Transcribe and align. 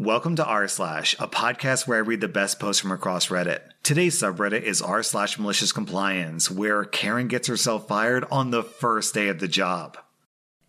Welcome 0.00 0.36
to 0.36 0.44
r 0.44 0.68
slash, 0.68 1.16
a 1.18 1.26
podcast 1.26 1.88
where 1.88 1.98
I 1.98 2.02
read 2.02 2.20
the 2.20 2.28
best 2.28 2.60
posts 2.60 2.80
from 2.80 2.92
across 2.92 3.30
Reddit. 3.30 3.62
Today's 3.82 4.16
subreddit 4.16 4.62
is 4.62 4.80
r 4.80 5.02
slash 5.02 5.40
malicious 5.40 5.72
compliance, 5.72 6.48
where 6.48 6.84
Karen 6.84 7.26
gets 7.26 7.48
herself 7.48 7.88
fired 7.88 8.24
on 8.30 8.52
the 8.52 8.62
first 8.62 9.12
day 9.12 9.26
of 9.26 9.40
the 9.40 9.48
job. 9.48 9.98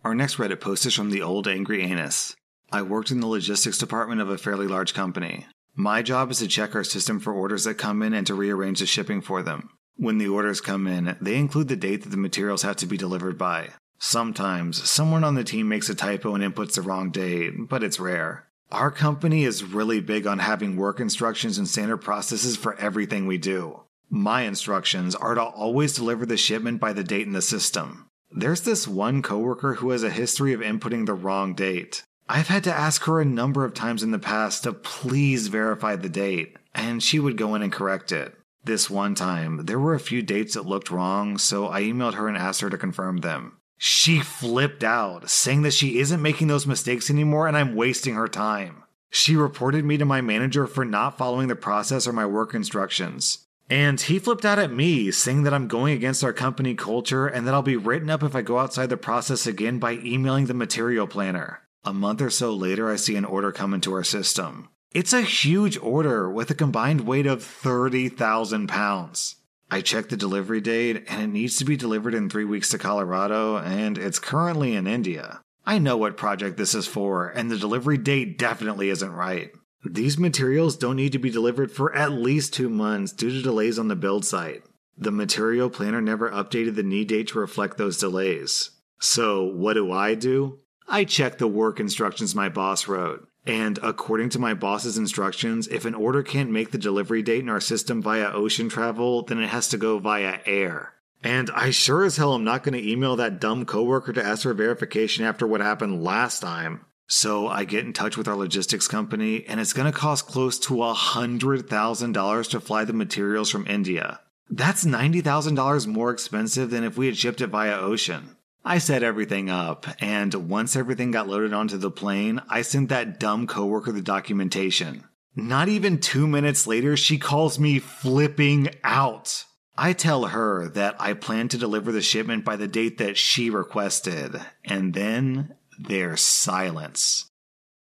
Our 0.02 0.16
next 0.16 0.38
Reddit 0.38 0.58
post 0.58 0.84
is 0.84 0.96
from 0.96 1.10
the 1.10 1.22
old 1.22 1.46
angry 1.46 1.80
anus. 1.82 2.34
I 2.72 2.82
worked 2.82 3.12
in 3.12 3.20
the 3.20 3.28
logistics 3.28 3.78
department 3.78 4.20
of 4.20 4.28
a 4.28 4.36
fairly 4.36 4.66
large 4.66 4.94
company. 4.94 5.46
My 5.76 6.02
job 6.02 6.32
is 6.32 6.40
to 6.40 6.48
check 6.48 6.74
our 6.74 6.82
system 6.82 7.20
for 7.20 7.32
orders 7.32 7.62
that 7.62 7.74
come 7.74 8.02
in 8.02 8.14
and 8.14 8.26
to 8.26 8.34
rearrange 8.34 8.80
the 8.80 8.86
shipping 8.86 9.20
for 9.20 9.44
them. 9.44 9.70
When 9.94 10.18
the 10.18 10.26
orders 10.26 10.60
come 10.60 10.88
in, 10.88 11.16
they 11.20 11.36
include 11.36 11.68
the 11.68 11.76
date 11.76 12.02
that 12.02 12.08
the 12.08 12.16
materials 12.16 12.62
have 12.62 12.74
to 12.78 12.86
be 12.86 12.96
delivered 12.96 13.38
by. 13.38 13.68
Sometimes, 14.00 14.90
someone 14.90 15.22
on 15.22 15.36
the 15.36 15.44
team 15.44 15.68
makes 15.68 15.88
a 15.88 15.94
typo 15.94 16.34
and 16.34 16.42
inputs 16.42 16.74
the 16.74 16.82
wrong 16.82 17.12
date, 17.12 17.68
but 17.68 17.84
it's 17.84 18.00
rare. 18.00 18.49
Our 18.72 18.92
company 18.92 19.42
is 19.42 19.64
really 19.64 20.00
big 20.00 20.28
on 20.28 20.38
having 20.38 20.76
work 20.76 21.00
instructions 21.00 21.58
and 21.58 21.66
standard 21.66 21.98
processes 21.98 22.56
for 22.56 22.76
everything 22.76 23.26
we 23.26 23.36
do. 23.36 23.82
My 24.08 24.42
instructions 24.42 25.16
are 25.16 25.34
to 25.34 25.42
always 25.42 25.94
deliver 25.94 26.24
the 26.24 26.36
shipment 26.36 26.80
by 26.80 26.92
the 26.92 27.02
date 27.02 27.26
in 27.26 27.32
the 27.32 27.42
system. 27.42 28.06
There's 28.30 28.60
this 28.60 28.86
one 28.86 29.22
coworker 29.22 29.74
who 29.74 29.90
has 29.90 30.04
a 30.04 30.10
history 30.10 30.52
of 30.52 30.60
inputting 30.60 31.06
the 31.06 31.14
wrong 31.14 31.54
date. 31.54 32.04
I've 32.28 32.46
had 32.46 32.62
to 32.64 32.72
ask 32.72 33.02
her 33.04 33.20
a 33.20 33.24
number 33.24 33.64
of 33.64 33.74
times 33.74 34.04
in 34.04 34.12
the 34.12 34.20
past 34.20 34.62
to 34.62 34.72
please 34.72 35.48
verify 35.48 35.96
the 35.96 36.08
date, 36.08 36.56
and 36.72 37.02
she 37.02 37.18
would 37.18 37.36
go 37.36 37.56
in 37.56 37.62
and 37.62 37.72
correct 37.72 38.12
it. 38.12 38.36
This 38.62 38.88
one 38.88 39.16
time, 39.16 39.66
there 39.66 39.80
were 39.80 39.94
a 39.94 40.00
few 40.00 40.22
dates 40.22 40.54
that 40.54 40.64
looked 40.64 40.92
wrong, 40.92 41.38
so 41.38 41.66
I 41.66 41.82
emailed 41.82 42.14
her 42.14 42.28
and 42.28 42.36
asked 42.36 42.60
her 42.60 42.70
to 42.70 42.78
confirm 42.78 43.18
them. 43.18 43.56
She 43.82 44.20
flipped 44.20 44.84
out, 44.84 45.30
saying 45.30 45.62
that 45.62 45.72
she 45.72 46.00
isn't 46.00 46.20
making 46.20 46.48
those 46.48 46.66
mistakes 46.66 47.08
anymore 47.08 47.48
and 47.48 47.56
I'm 47.56 47.74
wasting 47.74 48.12
her 48.12 48.28
time. 48.28 48.82
She 49.08 49.36
reported 49.36 49.86
me 49.86 49.96
to 49.96 50.04
my 50.04 50.20
manager 50.20 50.66
for 50.66 50.84
not 50.84 51.16
following 51.16 51.48
the 51.48 51.56
process 51.56 52.06
or 52.06 52.12
my 52.12 52.26
work 52.26 52.52
instructions. 52.52 53.46
And 53.70 53.98
he 53.98 54.18
flipped 54.18 54.44
out 54.44 54.58
at 54.58 54.70
me, 54.70 55.10
saying 55.10 55.44
that 55.44 55.54
I'm 55.54 55.66
going 55.66 55.94
against 55.94 56.22
our 56.22 56.34
company 56.34 56.74
culture 56.74 57.26
and 57.26 57.46
that 57.46 57.54
I'll 57.54 57.62
be 57.62 57.78
written 57.78 58.10
up 58.10 58.22
if 58.22 58.36
I 58.36 58.42
go 58.42 58.58
outside 58.58 58.90
the 58.90 58.98
process 58.98 59.46
again 59.46 59.78
by 59.78 59.92
emailing 59.92 60.44
the 60.44 60.52
material 60.52 61.06
planner. 61.06 61.62
A 61.82 61.94
month 61.94 62.20
or 62.20 62.28
so 62.28 62.52
later, 62.52 62.90
I 62.90 62.96
see 62.96 63.16
an 63.16 63.24
order 63.24 63.50
come 63.50 63.72
into 63.72 63.94
our 63.94 64.04
system. 64.04 64.68
It's 64.92 65.14
a 65.14 65.22
huge 65.22 65.78
order 65.78 66.28
with 66.28 66.50
a 66.50 66.54
combined 66.54 67.06
weight 67.06 67.26
of 67.26 67.42
30,000 67.42 68.66
pounds. 68.66 69.36
I 69.70 69.80
checked 69.80 70.10
the 70.10 70.16
delivery 70.16 70.60
date 70.60 71.04
and 71.08 71.22
it 71.22 71.28
needs 71.28 71.56
to 71.56 71.64
be 71.64 71.76
delivered 71.76 72.14
in 72.14 72.28
three 72.28 72.44
weeks 72.44 72.70
to 72.70 72.78
Colorado, 72.78 73.58
and 73.58 73.96
it's 73.96 74.18
currently 74.18 74.74
in 74.74 74.86
India. 74.86 75.42
I 75.64 75.78
know 75.78 75.96
what 75.96 76.16
project 76.16 76.56
this 76.56 76.74
is 76.74 76.86
for, 76.86 77.28
and 77.28 77.50
the 77.50 77.58
delivery 77.58 77.98
date 77.98 78.38
definitely 78.38 78.90
isn't 78.90 79.12
right. 79.12 79.52
These 79.84 80.18
materials 80.18 80.76
don't 80.76 80.96
need 80.96 81.12
to 81.12 81.18
be 81.18 81.30
delivered 81.30 81.70
for 81.70 81.94
at 81.94 82.12
least 82.12 82.52
two 82.52 82.68
months 82.68 83.12
due 83.12 83.30
to 83.30 83.42
delays 83.42 83.78
on 83.78 83.88
the 83.88 83.96
build 83.96 84.24
site. 84.24 84.62
The 84.98 85.12
material 85.12 85.70
planner 85.70 86.00
never 86.00 86.30
updated 86.30 86.74
the 86.74 86.82
need 86.82 87.08
date 87.08 87.28
to 87.28 87.38
reflect 87.38 87.78
those 87.78 87.96
delays. 87.96 88.70
So, 88.98 89.44
what 89.44 89.74
do 89.74 89.92
I 89.92 90.14
do? 90.14 90.58
I 90.86 91.04
check 91.04 91.38
the 91.38 91.48
work 91.48 91.80
instructions 91.80 92.34
my 92.34 92.48
boss 92.48 92.88
wrote. 92.88 93.26
And 93.50 93.80
according 93.82 94.28
to 94.30 94.38
my 94.38 94.54
boss's 94.54 94.96
instructions, 94.96 95.66
if 95.66 95.84
an 95.84 95.96
order 95.96 96.22
can't 96.22 96.52
make 96.52 96.70
the 96.70 96.78
delivery 96.78 97.20
date 97.20 97.40
in 97.40 97.48
our 97.48 97.60
system 97.60 98.00
via 98.00 98.30
ocean 98.30 98.68
travel, 98.68 99.24
then 99.24 99.40
it 99.40 99.48
has 99.48 99.66
to 99.70 99.76
go 99.76 99.98
via 99.98 100.38
air. 100.46 100.92
And 101.24 101.50
I 101.52 101.70
sure 101.70 102.04
as 102.04 102.16
hell 102.16 102.32
am 102.32 102.44
not 102.44 102.62
going 102.62 102.80
to 102.80 102.88
email 102.88 103.16
that 103.16 103.40
dumb 103.40 103.66
coworker 103.66 104.12
to 104.12 104.24
ask 104.24 104.44
for 104.44 104.54
verification 104.54 105.24
after 105.24 105.48
what 105.48 105.60
happened 105.60 106.04
last 106.04 106.38
time. 106.38 106.84
So 107.08 107.48
I 107.48 107.64
get 107.64 107.84
in 107.84 107.92
touch 107.92 108.16
with 108.16 108.28
our 108.28 108.36
logistics 108.36 108.86
company, 108.86 109.44
and 109.46 109.58
it's 109.58 109.72
going 109.72 109.92
to 109.92 109.98
cost 109.98 110.28
close 110.28 110.56
to 110.60 110.84
a 110.84 110.94
$100,000 110.94 112.50
to 112.50 112.60
fly 112.60 112.84
the 112.84 112.92
materials 112.92 113.50
from 113.50 113.66
India. 113.66 114.20
That's 114.48 114.84
$90,000 114.84 115.88
more 115.88 116.12
expensive 116.12 116.70
than 116.70 116.84
if 116.84 116.96
we 116.96 117.06
had 117.06 117.16
shipped 117.16 117.40
it 117.40 117.48
via 117.48 117.76
ocean. 117.76 118.36
I 118.64 118.78
set 118.78 119.02
everything 119.02 119.48
up, 119.48 119.86
and 120.00 120.48
once 120.48 120.76
everything 120.76 121.10
got 121.10 121.28
loaded 121.28 121.52
onto 121.52 121.78
the 121.78 121.90
plane, 121.90 122.42
I 122.48 122.62
sent 122.62 122.90
that 122.90 123.18
dumb 123.18 123.46
coworker 123.46 123.92
the 123.92 124.02
documentation. 124.02 125.04
Not 125.34 125.68
even 125.68 125.98
two 125.98 126.26
minutes 126.26 126.66
later, 126.66 126.96
she 126.96 127.16
calls 127.16 127.58
me 127.58 127.78
flipping 127.78 128.68
out. 128.84 129.44
I 129.78 129.94
tell 129.94 130.26
her 130.26 130.68
that 130.68 130.96
I 130.98 131.14
plan 131.14 131.48
to 131.48 131.58
deliver 131.58 131.90
the 131.90 132.02
shipment 132.02 132.44
by 132.44 132.56
the 132.56 132.68
date 132.68 132.98
that 132.98 133.16
she 133.16 133.48
requested, 133.48 134.38
and 134.64 134.92
then 134.92 135.54
there's 135.78 136.20
silence. 136.20 137.30